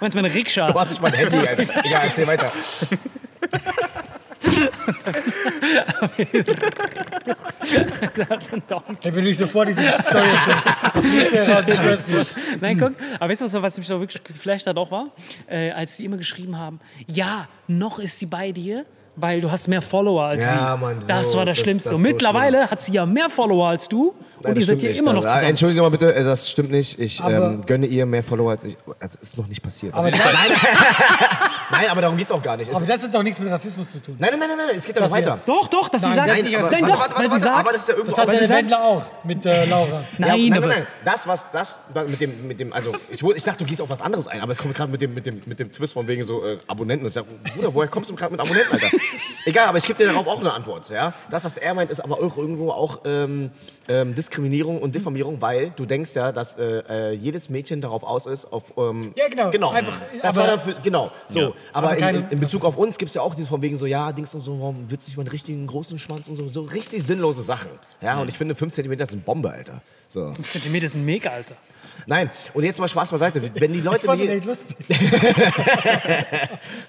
[0.00, 0.70] Meinst du meine Rikscha?
[0.70, 1.79] Du hast nicht mein Handy, Alter.
[1.84, 2.50] Egal, erzähl weiter.
[9.02, 10.28] Wenn du nicht sofort diese Story
[11.32, 12.36] erzählst.
[12.60, 12.92] Nein, guck.
[13.18, 15.10] Aber weißt du, was, was mich da wirklich geflasht hat auch war?
[15.48, 18.86] Äh, als die immer geschrieben haben, ja, noch ist sie bei dir,
[19.20, 20.80] weil du hast mehr Follower als Ja, sie.
[20.84, 21.88] Mann, so, das war das, das- Schlimmste.
[21.90, 24.80] das und so mittlerweile hat sie ja mehr Follower als du Nein, und ihr seid
[24.82, 25.00] ja nicht.
[25.00, 25.42] immer noch zusammen.
[25.44, 26.98] Entschuldigen Sie mal bitte, äh, das stimmt nicht.
[26.98, 28.76] Ich Aber- ähm, gönne ihr mehr Follower als ich.
[28.98, 29.94] Das ist noch nicht passiert.
[29.94, 30.20] Aber, das,
[31.70, 32.70] nein, aber darum geht es auch gar nicht.
[32.70, 34.16] Es, aber das hat doch nichts mit Rassismus zu tun.
[34.18, 35.32] nein, nein, nein, nein, nein, es geht ja Was weiter.
[35.34, 35.46] jetzt?
[35.48, 37.40] Doch, doch, dass sie Nein, sagt, das nein, nicht nein, doch, warte, weil warte, sie
[37.42, 40.04] sagt, aber das ist ja irgendwo Das hat aber der Wendler auch mit äh, Laura.
[40.18, 43.22] nein, ja, nein, aber nein, nein, das, was, das, mit dem, mit dem, also, ich,
[43.22, 45.26] ich dachte, du gehst auf was anderes ein, aber es kommt gerade mit dem, mit
[45.26, 47.04] dem, mit dem Twist von wegen so äh, Abonnenten.
[47.06, 48.88] Und ich dachte, Bruder, woher kommst du gerade mit Abonnenten, Alter?
[49.44, 51.12] Egal, aber ich gebe dir darauf auch eine Antwort, ja.
[51.30, 53.50] Das, was er meint, ist aber auch irgendwo auch ähm,
[53.88, 58.26] ähm, Diskriminierung und Diffamierung, weil du denkst ja, dass äh, äh, jedes Mädchen darauf aus
[58.26, 59.50] ist, auf, ähm, Ja, genau.
[59.50, 59.70] genau.
[59.70, 61.40] Einfach, das aber- war dann für, genau, so.
[61.40, 61.46] Ja.
[61.72, 63.62] Aber, Aber in, keine- in, in Bezug auf uns gibt es ja auch dieses von
[63.62, 66.28] wegen so, ja, Dings und so, warum willst du nicht mal einen richtigen großen Schwanz
[66.28, 67.70] und so, so richtig sinnlose Sachen.
[68.00, 69.82] Ja, und ich finde 5 cm sind Bombe, Alter.
[70.08, 70.32] So.
[70.42, 71.54] Zentimeter ist ein Mega, Alter.
[72.10, 73.40] Nein, und jetzt mal Spaß beiseite.
[73.54, 74.76] Wenn die Leute Ich fand das mir, lustig.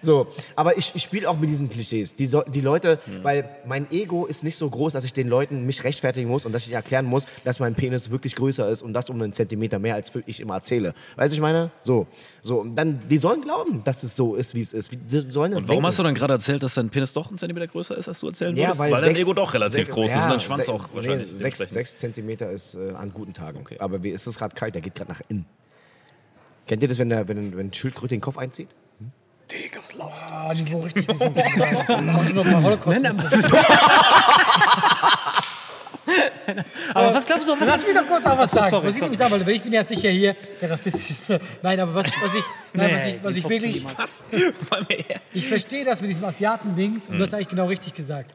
[0.01, 2.15] so, aber ich, ich spiele auch mit diesen Klischees.
[2.15, 5.67] Die, so, die Leute, weil mein Ego ist nicht so groß, dass ich den Leuten
[5.67, 8.93] mich rechtfertigen muss und dass ich erklären muss, dass mein Penis wirklich größer ist und
[8.93, 10.95] das um einen Zentimeter mehr, als ich immer erzähle.
[11.17, 11.69] Weißt du, ich meine?
[11.82, 12.07] So,
[12.41, 12.61] so.
[12.61, 14.89] Und dann, die sollen glauben, dass es so ist, wie es ist.
[14.91, 15.86] Die sollen das Und warum denken.
[15.86, 18.28] hast du dann gerade erzählt, dass dein Penis doch einen Zentimeter größer ist, als du
[18.28, 18.80] erzählen Ja, würdest?
[18.80, 20.80] weil, weil dein sechs- Ego doch relativ sechs- groß ist ja, und dein Schwanz sechs,
[20.80, 21.32] auch wahrscheinlich.
[21.32, 23.63] Nee, sechs, sechs Zentimeter ist äh, an guten Tagen.
[23.78, 24.74] Aber wie ist es gerade kalt?
[24.74, 25.45] Der geht gerade nach innen.
[26.68, 28.70] Kennt ihr das, wenn, der, wenn, wenn Schildkröte den Kopf einzieht?
[29.51, 31.36] Digga, was laufst Ah, Niveau richtig gesund.
[31.88, 33.05] Kommt noch mal Holocaust.
[36.93, 38.70] Aber was glaubst du, was Lass mich doch kurz auch was sagen.
[38.70, 41.39] sorry, was ich nämlich sagen wollte, weil ich bin ja sicher hier der rassistischste.
[41.62, 42.43] Nein, aber was, was ich,
[42.74, 44.24] nein, was ich, was die ich wirklich, niemals.
[45.34, 48.34] ich verstehe das mit diesem Asiaten-Dings und du hast eigentlich genau richtig gesagt.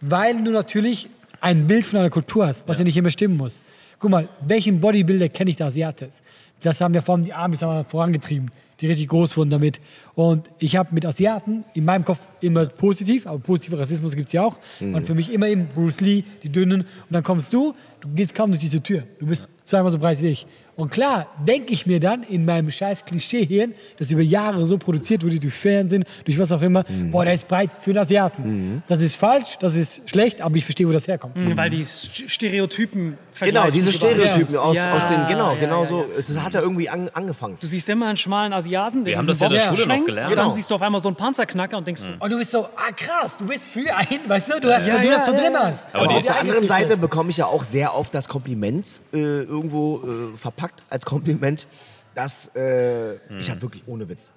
[0.00, 1.08] Weil du natürlich
[1.40, 3.62] ein Bild von einer Kultur hast, was ja, nicht immer stimmen muss.
[4.04, 6.20] Guck mal, welchen Bodybuilder kenne ich der Asiates?
[6.60, 9.80] Das haben ja vor allem die Amis haben wir vorangetrieben, die richtig groß wurden damit.
[10.14, 14.34] Und ich habe mit Asiaten in meinem Kopf immer positiv, aber positiver Rassismus gibt es
[14.34, 14.58] ja auch.
[14.94, 16.82] Und für mich immer eben Bruce Lee, die Dünnen.
[16.82, 19.04] Und dann kommst du, du gehst kaum durch diese Tür.
[19.20, 20.46] Du bist zweimal so breit wie ich.
[20.76, 25.22] Und klar, denke ich mir dann in meinem scheiß Klischee-Hirn, das über Jahre so produziert
[25.24, 28.82] wurde, durch Fernsehen, durch was auch immer, boah, der ist breit für den Asiaten.
[28.88, 31.34] Das ist falsch, das ist schlecht, aber ich verstehe, wo das herkommt.
[31.56, 34.60] Weil die St- Stereotypen Genau, diese Stereotypen Ja.
[34.60, 36.06] aus, Ja, aus den, genau, ja, genau ja, so.
[36.16, 37.58] Das hat er irgendwie an, angefangen.
[37.60, 40.04] Du siehst immer einen schmalen Asiaten, der Wir haben das ja in der Schule noch
[40.04, 40.08] gelernt.
[40.08, 40.50] und Dann Genau.
[40.50, 42.92] siehst du auf einmal so einen Panzerknacker und denkst so, Und du bist so, ah
[42.96, 45.40] krass, du bist für einen, weißt du, du hast, Ja, du ja, das so ja,
[45.40, 45.64] drin ja.
[45.66, 45.86] hast.
[45.92, 46.66] Aber Aber auf der anderen.
[46.68, 50.00] Seite bekomme ich ja auch sehr oft das Kompliment äh, irgendwo
[50.32, 51.66] äh, verpackt als Kompliment,
[52.14, 54.32] dass äh, ich habe wirklich ohne Witz.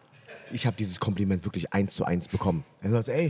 [0.51, 2.63] Ich habe dieses Kompliment wirklich eins zu eins bekommen.
[2.81, 3.29] Er sagt, ey,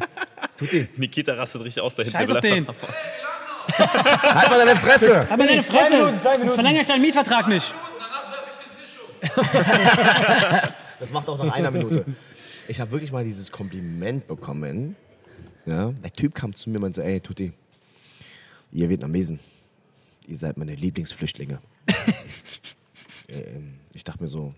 [0.57, 2.17] Tutti, Nikita rastet richtig aus da hinten.
[2.17, 2.67] scheiß auf den.
[2.67, 5.27] halt mal deine Fresse!
[5.29, 6.55] Halt mal deine Zwei Fresse, Minuten, zwei Minuten.
[6.55, 7.73] verlängere ich deinen Mietvertrag nicht.
[10.99, 12.05] Das macht auch nach einer Minute.
[12.67, 14.95] Ich habe wirklich mal dieses Kompliment bekommen.
[15.65, 17.53] Ja, der Typ kam zu mir und meinte, ey, Tutti,
[18.71, 19.39] ihr Vietnamesen,
[20.27, 21.59] ihr seid meine Lieblingsflüchtlinge.
[23.29, 24.53] ähm, ich dachte mir so,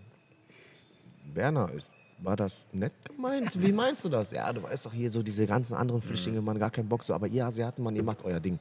[1.33, 3.61] Werner, ist, war das nett gemeint?
[3.61, 4.31] Wie meinst du das?
[4.31, 7.13] Ja, du weißt doch hier so diese ganzen anderen Flüchtlinge, man gar keinen Bock so,
[7.13, 8.59] aber ihr Asiaten, man, ihr macht euer Ding.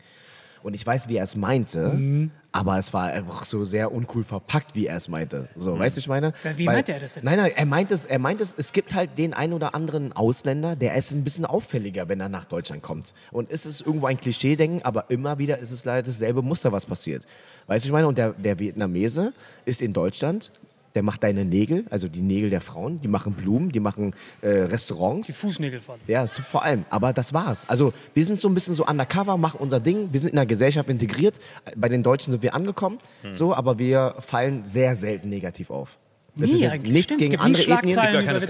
[0.62, 4.74] Und ich weiß, wie er es meinte, aber es war einfach so sehr uncool verpackt,
[4.74, 5.48] wie er es meinte.
[5.54, 6.32] So, weißt du, ich meine?
[6.56, 7.24] Wie meinte er das denn?
[7.24, 10.12] Nein, nein, er meint es, er meint es, es gibt halt den einen oder anderen
[10.12, 13.14] Ausländer, der ist ein bisschen auffälliger, wenn er nach Deutschland kommt.
[13.30, 16.86] Und es ist irgendwo ein Klischee-Denken, aber immer wieder ist es leider dasselbe Muster, was
[16.86, 17.26] passiert.
[17.66, 18.09] Weißt du, ich meine?
[18.09, 19.32] Und der, der Vietnamese
[19.64, 20.50] ist in Deutschland,
[20.95, 24.49] der macht deine Nägel, also die Nägel der Frauen, die machen Blumen, die machen äh,
[24.49, 25.26] Restaurants.
[25.26, 25.97] Die Fußnägel von.
[26.07, 26.84] Ja, vor allem.
[26.91, 27.68] Aber das war's.
[27.68, 30.09] Also wir sind so ein bisschen so undercover, machen unser Ding.
[30.12, 31.39] Wir sind in der Gesellschaft integriert.
[31.76, 32.99] Bei den Deutschen sind wir angekommen.
[33.32, 35.99] So, aber wir fallen sehr selten negativ auf.
[36.39, 37.20] Das ist jetzt nichts stimmt.
[37.22, 37.99] Es gegen andere Ethnien.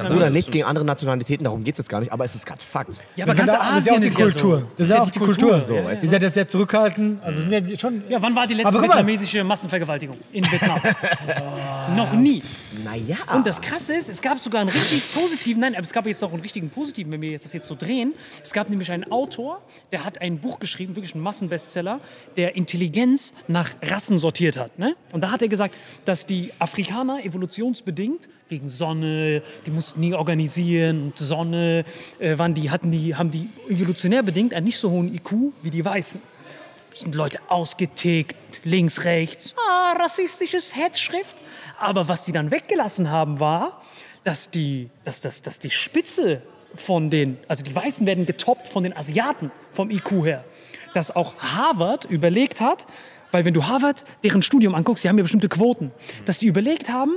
[0.08, 2.60] Bruder, nichts gegen andere Nationalitäten, darum geht es jetzt gar nicht, aber es ist gerade
[2.60, 3.00] Fakt.
[3.16, 4.58] Ja, aber Das ist ganz ja- das ist ja auch Asien die ist ja Kultur.
[4.58, 4.66] so.
[4.76, 5.60] Das ist ja auch die Kultur.
[5.60, 7.22] so, Ja, seid ja sehr zurückhaltend.
[7.22, 8.02] Also sind ja schon.
[8.08, 10.80] Ja, wann war die letzte vietnamesische Massenvergewaltigung in Vietnam?
[11.96, 12.42] Noch nie.
[12.84, 13.16] Naja.
[13.34, 16.22] Und das Krasse ist, es gab sogar einen richtig positiven, nein, aber es gab jetzt
[16.22, 18.12] auch einen richtigen positiven, wenn wir jetzt das jetzt so drehen.
[18.42, 19.60] Es gab nämlich einen Autor,
[19.92, 22.00] der hat ein Buch geschrieben, wirklich ein Massenbestseller,
[22.36, 24.78] der Intelligenz nach Rassen sortiert hat.
[24.78, 24.94] Ne?
[25.12, 25.74] Und da hat er gesagt,
[26.04, 27.24] dass die Afrikaner
[27.78, 31.84] evolutionsbedingt wegen Sonne, die mussten nie organisieren und Sonne,
[32.18, 35.70] äh, waren die, hatten die, haben die evolutionär bedingt einen nicht so hohen IQ wie
[35.70, 36.20] die Weißen
[36.90, 41.44] sind Leute ausgetickt, links, rechts, ah, rassistisches Hetzschrift.
[41.78, 43.82] Aber was die dann weggelassen haben, war,
[44.24, 46.42] dass die, dass, dass, dass die Spitze
[46.74, 50.44] von den, also die Weißen werden getoppt von den Asiaten vom IQ her.
[50.92, 52.86] Dass auch Harvard überlegt hat,
[53.30, 55.92] weil wenn du Harvard, deren Studium anguckst, die haben ja bestimmte Quoten,
[56.24, 57.12] dass die überlegt haben,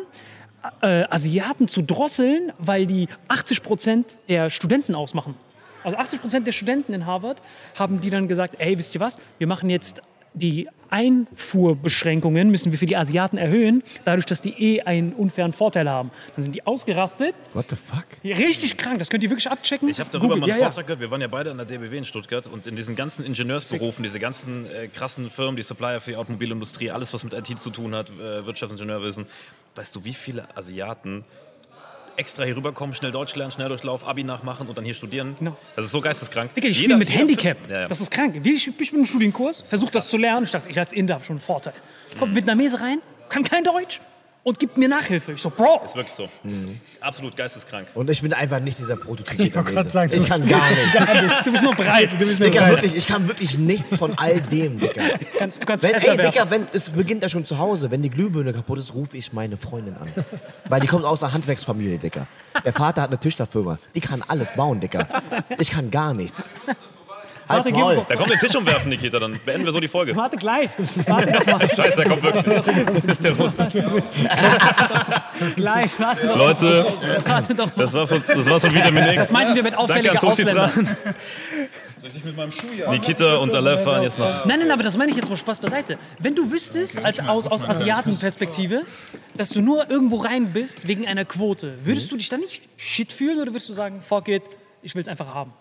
[0.81, 5.35] äh, Asiaten zu drosseln, weil die 80 Prozent der Studenten ausmachen.
[5.83, 7.41] Also 80 Prozent der Studenten in Harvard
[7.77, 10.01] haben die dann gesagt, ey, wisst ihr was, wir machen jetzt
[10.33, 15.89] die Einfuhrbeschränkungen, müssen wir für die Asiaten erhöhen, dadurch, dass die eh einen unfairen Vorteil
[15.89, 16.11] haben.
[16.35, 17.33] Dann sind die ausgerastet.
[17.53, 18.05] What the fuck?
[18.23, 19.89] Richtig krank, das könnt ihr wirklich abchecken.
[19.89, 20.71] Ich habe darüber Google, mal einen ja, ja.
[20.71, 20.99] Vortrag gehört.
[20.99, 24.19] Wir waren ja beide an der DBW in Stuttgart und in diesen ganzen Ingenieursberufen, diese
[24.19, 27.95] ganzen äh, krassen Firmen, die Supplier für die Automobilindustrie, alles, was mit IT zu tun
[27.95, 29.27] hat, äh, Wirtschaftsingenieurwissen.
[29.75, 31.23] Weißt du, wie viele Asiaten
[32.17, 35.35] extra hier rüberkommen, schnell Deutsch lernen, schnell durchlauf, Abi nachmachen und dann hier studieren?
[35.39, 35.57] Genau.
[35.75, 36.53] Das ist so geisteskrank.
[36.55, 37.57] Digga, ich Jeder- spiele mit Handicap.
[37.69, 37.87] Ja, ja.
[37.87, 38.45] Das ist krank.
[38.45, 40.43] Ich, ich bin im Studienkurs, versuche das zu lernen.
[40.43, 41.73] Ich dachte, ich als Inder habe schon einen Vorteil.
[42.19, 44.01] Kommt ein Vietnamese rein, kann kein Deutsch
[44.43, 45.33] und gibt mir Nachhilfe.
[45.33, 46.27] Ich so, Bro, ist wirklich so.
[46.43, 46.67] Das ist
[46.99, 47.87] absolut geisteskrank.
[47.93, 50.93] Und ich bin einfach nicht dieser prototyp gerade sagen, Ich kann gar nichts.
[50.93, 51.43] Gar nichts.
[51.43, 52.11] du bist noch breit.
[52.13, 55.03] Du, bist Digga, wirklich, ich kann wirklich nichts von all dem, Digga.
[55.37, 56.17] kannst, du kannst Wenn, ey.
[56.17, 57.91] Digga, wenn, es beginnt ja schon zu Hause.
[57.91, 60.11] Wenn die Glühbirne kaputt ist, rufe ich meine Freundin an.
[60.69, 62.25] Weil die kommt aus einer Handwerksfamilie, Digga.
[62.65, 63.77] Der Vater hat eine Tischlerfirma.
[63.93, 65.07] Die kann alles bauen, Digga.
[65.59, 66.51] Ich kann gar nichts.
[67.51, 67.95] Halt's Warte, gib Maul.
[67.95, 70.15] doch- Da kommt den Tisch umwerfen, Nikita, dann beenden wir so die Folge.
[70.15, 70.69] Warte gleich.
[71.07, 71.69] Warte doch mal.
[71.69, 73.03] Scheiße, der kommt wirklich.
[73.05, 73.53] ist der rot.
[75.55, 75.91] Gleich.
[75.99, 76.85] Warte doch, Leute,
[77.25, 77.83] warte doch mal.
[77.83, 79.15] das war von, das war's von Vitamin X.
[79.15, 80.67] Das meinten wir mit Danke auffälliger an Tutti Ausländer.
[80.67, 80.97] dran.
[82.91, 84.45] Nikita und Aleph fahren jetzt noch.
[84.45, 85.97] Nein, nein, aber das meine ich jetzt mal Spaß beiseite.
[86.19, 88.83] Wenn du wüsstest, als aus, aus Asiatenperspektive,
[89.35, 93.11] dass du nur irgendwo rein bist wegen einer Quote, würdest du dich dann nicht shit
[93.13, 94.43] fühlen oder würdest du sagen, fuck it,
[94.81, 95.53] ich will es einfach haben?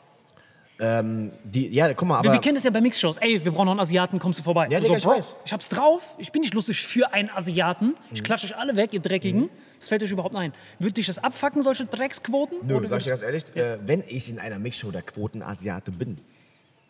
[0.80, 2.32] Die, ja, guck mal, Wir, aber.
[2.32, 3.18] wir kennen das ja bei Mixshows.
[3.18, 4.66] Ey, wir brauchen noch einen Asiaten, kommst du vorbei?
[4.70, 5.34] Ja, Digga, ich Bro, weiß.
[5.44, 7.94] Ich hab's drauf, ich bin nicht lustig für einen Asiaten.
[8.12, 9.50] Ich klatsche euch alle weg, ihr Dreckigen.
[9.78, 10.52] Das fällt euch überhaupt ein.
[10.78, 12.58] Würde dich das abfacken, solche Drecksquoten?
[12.66, 15.90] Nö, Oder sag ich dir ganz ehrlich, äh, wenn ich in einer Mixshow der Quotenasiate
[15.90, 16.18] bin,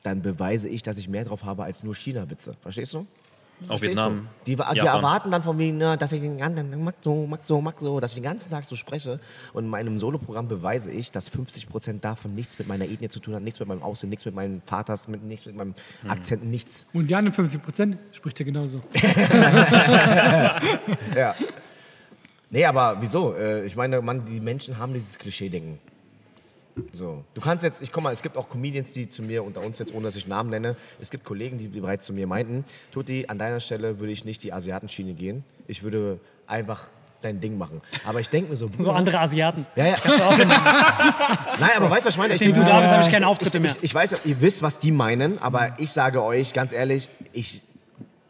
[0.03, 2.55] dann beweise ich, dass ich mehr drauf habe als nur China-Witze.
[2.63, 3.07] Verstehst du?
[3.65, 4.29] Auch Verstehst Vietnam.
[4.45, 4.47] du?
[4.47, 7.61] Die, die erwarten dann von mir, ne, dass ich den ganzen mag so, mag so,
[7.61, 9.21] mag so, dass ich den ganzen Tag so spreche.
[9.53, 13.35] Und in meinem Soloprogramm beweise ich, dass 50% davon nichts mit meiner Ethnie zu tun
[13.35, 15.75] hat, nichts mit meinem Aussehen, nichts mit meinem Vaters, mit, nichts mit meinem
[16.09, 16.87] Akzent, nichts.
[16.93, 18.81] Und die anderen 50 Prozent spricht er genauso.
[21.15, 21.35] Ja.
[22.51, 23.35] Nee, aber wieso?
[23.35, 25.79] Äh, ich meine, man, die Menschen haben dieses Klischee-Denken.
[26.93, 27.25] So.
[27.35, 29.79] Du kannst jetzt, ich komm mal, es gibt auch Comedians, die zu mir unter uns
[29.79, 33.27] jetzt, ohne dass ich Namen nenne, es gibt Kollegen, die bereits zu mir meinten, Tutti,
[33.29, 35.45] an deiner Stelle würde ich nicht die Asiatenschiene gehen.
[35.67, 36.85] Ich würde einfach
[37.23, 37.83] dein Ding machen.
[38.05, 39.67] Aber ich denke mir so, So andere Asiaten.
[39.77, 39.97] ja, ja.
[41.61, 42.35] Nein, aber weißt du, was ich meine?
[42.35, 43.73] Ich denk du da bist, habe ich keine Auftritte ich, mehr.
[43.73, 47.63] ich, ich weiß, ihr wisst, was die meinen, aber ich sage euch ganz ehrlich, ich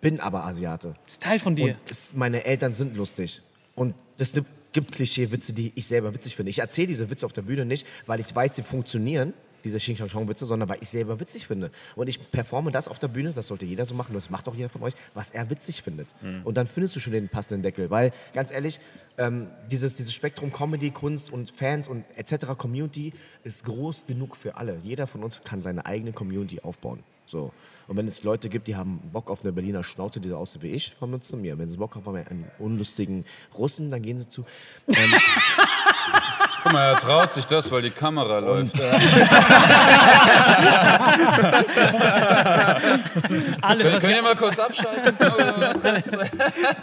[0.01, 0.95] bin aber Asiate.
[1.05, 1.73] Das ist Teil von dir.
[1.75, 3.43] Und es, meine Eltern sind lustig.
[3.75, 4.35] Und es
[4.73, 6.51] gibt Klischee-Witze, die ich selber witzig finde.
[6.51, 9.33] Ich erzähle diese Witze auf der Bühne nicht, weil ich weiß, sie funktionieren,
[9.65, 11.71] diese Xing Shang Chong Witze, sondern weil ich selber witzig finde.
[11.97, 14.55] Und ich performe das auf der Bühne, das sollte jeder so machen, das macht auch
[14.55, 16.09] jeder von euch, was er witzig findet.
[16.45, 17.91] Und dann findest du schon den passenden Deckel.
[17.91, 18.81] Weil, ganz ehrlich,
[19.19, 22.47] ähm, dieses, dieses Spektrum Comedy, Kunst und Fans und etc.
[22.57, 23.13] Community
[23.45, 24.79] ist groß genug für alle.
[24.83, 27.03] Jeder von uns kann seine eigene Community aufbauen.
[27.27, 27.53] So.
[27.91, 30.63] Und wenn es Leute gibt, die haben Bock auf eine Berliner Schnauze, die so aussieht
[30.63, 31.59] wie ich, kommen sie zu mir.
[31.59, 33.25] Wenn sie Bock haben auf einen unlustigen
[33.59, 34.45] Russen, dann gehen sie zu.
[34.87, 34.95] Ähm,
[36.63, 38.75] Guck mal, er traut sich das, weil die Kamera läuft.
[43.61, 45.17] Alles, was Können wir mal kurz abschalten?
[45.19, 45.25] so,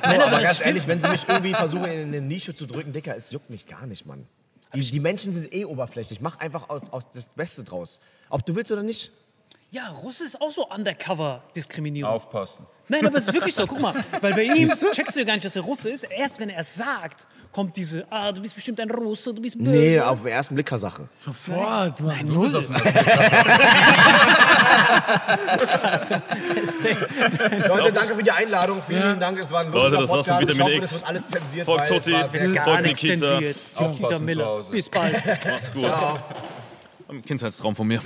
[0.09, 3.31] aber ganz ehrlich, wenn sie mich irgendwie versuchen, in eine Nische zu drücken, Dicker, es
[3.31, 4.27] juckt mich gar nicht, Mann.
[4.73, 6.19] Die, die Menschen sind eh oberflächlich.
[6.19, 7.97] Mach einfach aus, aus das Beste draus.
[8.29, 9.13] Ob du willst oder nicht.
[9.69, 12.09] Ja, Russe ist auch so Undercover-Diskriminierung.
[12.11, 12.65] Aufpassen.
[12.87, 13.67] Nein, aber es ist wirklich so.
[13.67, 16.03] Guck mal, weil bei ihm checkst du ja gar nicht, dass er Russe ist.
[16.03, 19.57] Erst wenn er es sagt, kommt diese, ah, du bist bestimmt ein Russe, du bist
[19.57, 19.69] böse.
[19.71, 21.09] Nee, auf den ersten Blick Sache.
[21.11, 22.27] Sofort, Mann.
[22.27, 22.79] Du bist auf einer
[27.67, 28.81] Leute, danke für die Einladung.
[28.87, 29.37] Vielen lieben Dank.
[29.37, 30.43] Es war ein lustiger Leute, das war's von Podcast.
[30.43, 30.89] Ich Vitamin hoffe, X.
[30.89, 31.65] das wird alles zensiert.
[31.65, 31.99] Folgt Gar
[32.63, 33.27] folgt Nikita.
[33.27, 33.57] zensiert.
[33.57, 34.45] Nikita Aufpassen zu Miller.
[34.45, 34.71] Hause.
[34.71, 35.21] Bis bald.
[35.45, 35.91] Mach's gut.
[37.09, 37.99] Ein Kindheitstraum von mir.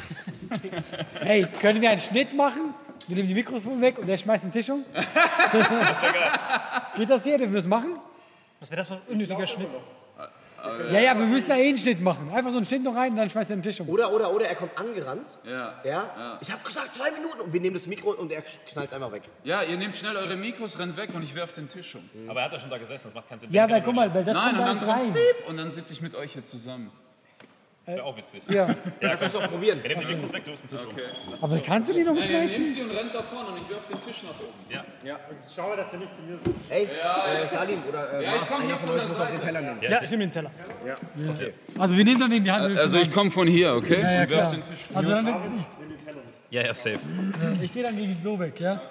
[1.22, 2.76] Hey, können wir einen Schnitt machen?
[3.08, 4.86] Wir nehmen die Mikrofone weg und der schmeißt den Tisch um.
[6.98, 7.40] Geht das hier?
[7.40, 7.96] Dürfen wir das machen?
[8.60, 9.70] Was wäre das für ein unnötiger Schnitt?
[10.92, 12.32] Ja, ja, wir müssen da eh einen Schnitt machen.
[12.32, 13.90] Einfach so einen Schnitt noch rein und dann schmeißt er den Tisch um.
[13.90, 15.40] Oder, oder, oder er kommt angerannt.
[15.44, 15.74] Ja.
[15.84, 16.38] Ja.
[16.40, 17.42] Ich habe gesagt, zwei Minuten.
[17.42, 19.24] Und wir nehmen das Mikro und er knallt es einfach weg.
[19.44, 22.08] Ja, ihr nehmt schnell eure Mikros, rennt weg und ich werf den Tisch um.
[22.30, 23.52] Aber er hat ja schon da gesessen, das macht keinen Sinn.
[23.52, 25.14] Ja, weil guck mal, weil das Nein, kommt und dann alles kommt rein.
[25.14, 26.92] Piep und dann sitze ich mit euch hier zusammen.
[27.92, 28.42] Das wäre auch witzig.
[28.50, 28.68] Ja.
[29.02, 29.80] Lass uns doch probieren.
[29.84, 31.44] Wir nehmen die Mikros weg, du hast den Tisch um.
[31.44, 32.64] Aber kannst du die noch Ja, ihr schmeißen?
[32.64, 34.82] nehmt sie und rennt da vorne und ich werf den Tisch nach oben.
[36.70, 39.32] Hey, äh, Salim oder äh, Ja, ich einer hier von von euch der muss auf
[39.32, 39.80] den Teller nehmen.
[39.82, 40.52] Ja, ich nehme den Teller.
[41.78, 42.78] Also wir nehmen dann in die Hand.
[42.80, 44.00] Also ich komme von hier, okay?
[44.02, 44.52] ja, ja, und werf klar.
[44.52, 44.86] den Tisch.
[44.94, 45.66] Also dann,
[46.50, 47.00] Ja, ja, safe.
[47.56, 48.82] ich, ich gehe dann gegen so weg, ja?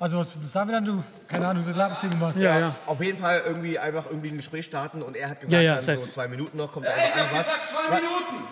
[0.00, 1.04] Also was, sagen wir dann, du?
[1.28, 2.36] Keine Ahnung, du laberst irgendwas.
[2.36, 2.74] Ja, ja.
[2.86, 5.72] Auf jeden Fall irgendwie einfach irgendwie ein Gespräch starten und er hat gesagt, Ja, ja,
[5.74, 6.00] dann safe.
[6.00, 7.46] so zwei Minuten noch, kommt Ey, ich einfach hab was.
[7.46, 8.44] gesagt zwei Minuten!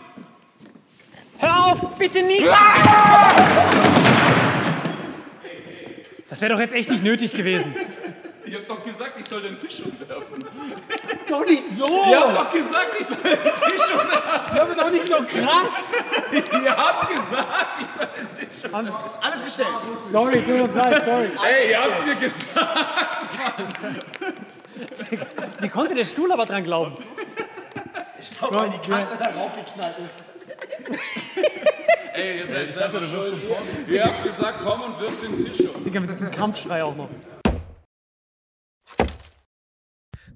[1.38, 2.46] Hör auf, bitte nicht!
[6.30, 7.74] Das wäre doch jetzt echt nicht nötig gewesen.
[8.52, 10.44] Ihr habt doch gesagt, ich soll den Tisch umwerfen.
[11.26, 11.86] Doch nicht so!
[11.86, 14.60] Ihr habt doch gesagt, ich soll den Tisch umwerfen.
[14.60, 15.94] Aber doch nicht so krass!
[16.62, 18.92] Ihr habt gesagt, ich soll den Tisch umwerfen.
[19.22, 19.68] Alles gestellt.
[20.10, 21.30] Sorry, tut uns leid, sorry.
[21.48, 23.38] Ey, ihr habt's mir gesagt.
[25.60, 26.94] Wie konnte der Stuhl aber dran glauben?
[28.20, 30.98] Ich glaube, weil die Kante darauf geknallt ist.
[32.12, 33.34] Ey, ihr seid selber schuld.
[33.88, 35.82] Ihr habt gesagt, komm und wirf den Tisch um.
[35.82, 37.08] Digga, mit diesem Kampfschrei auch noch.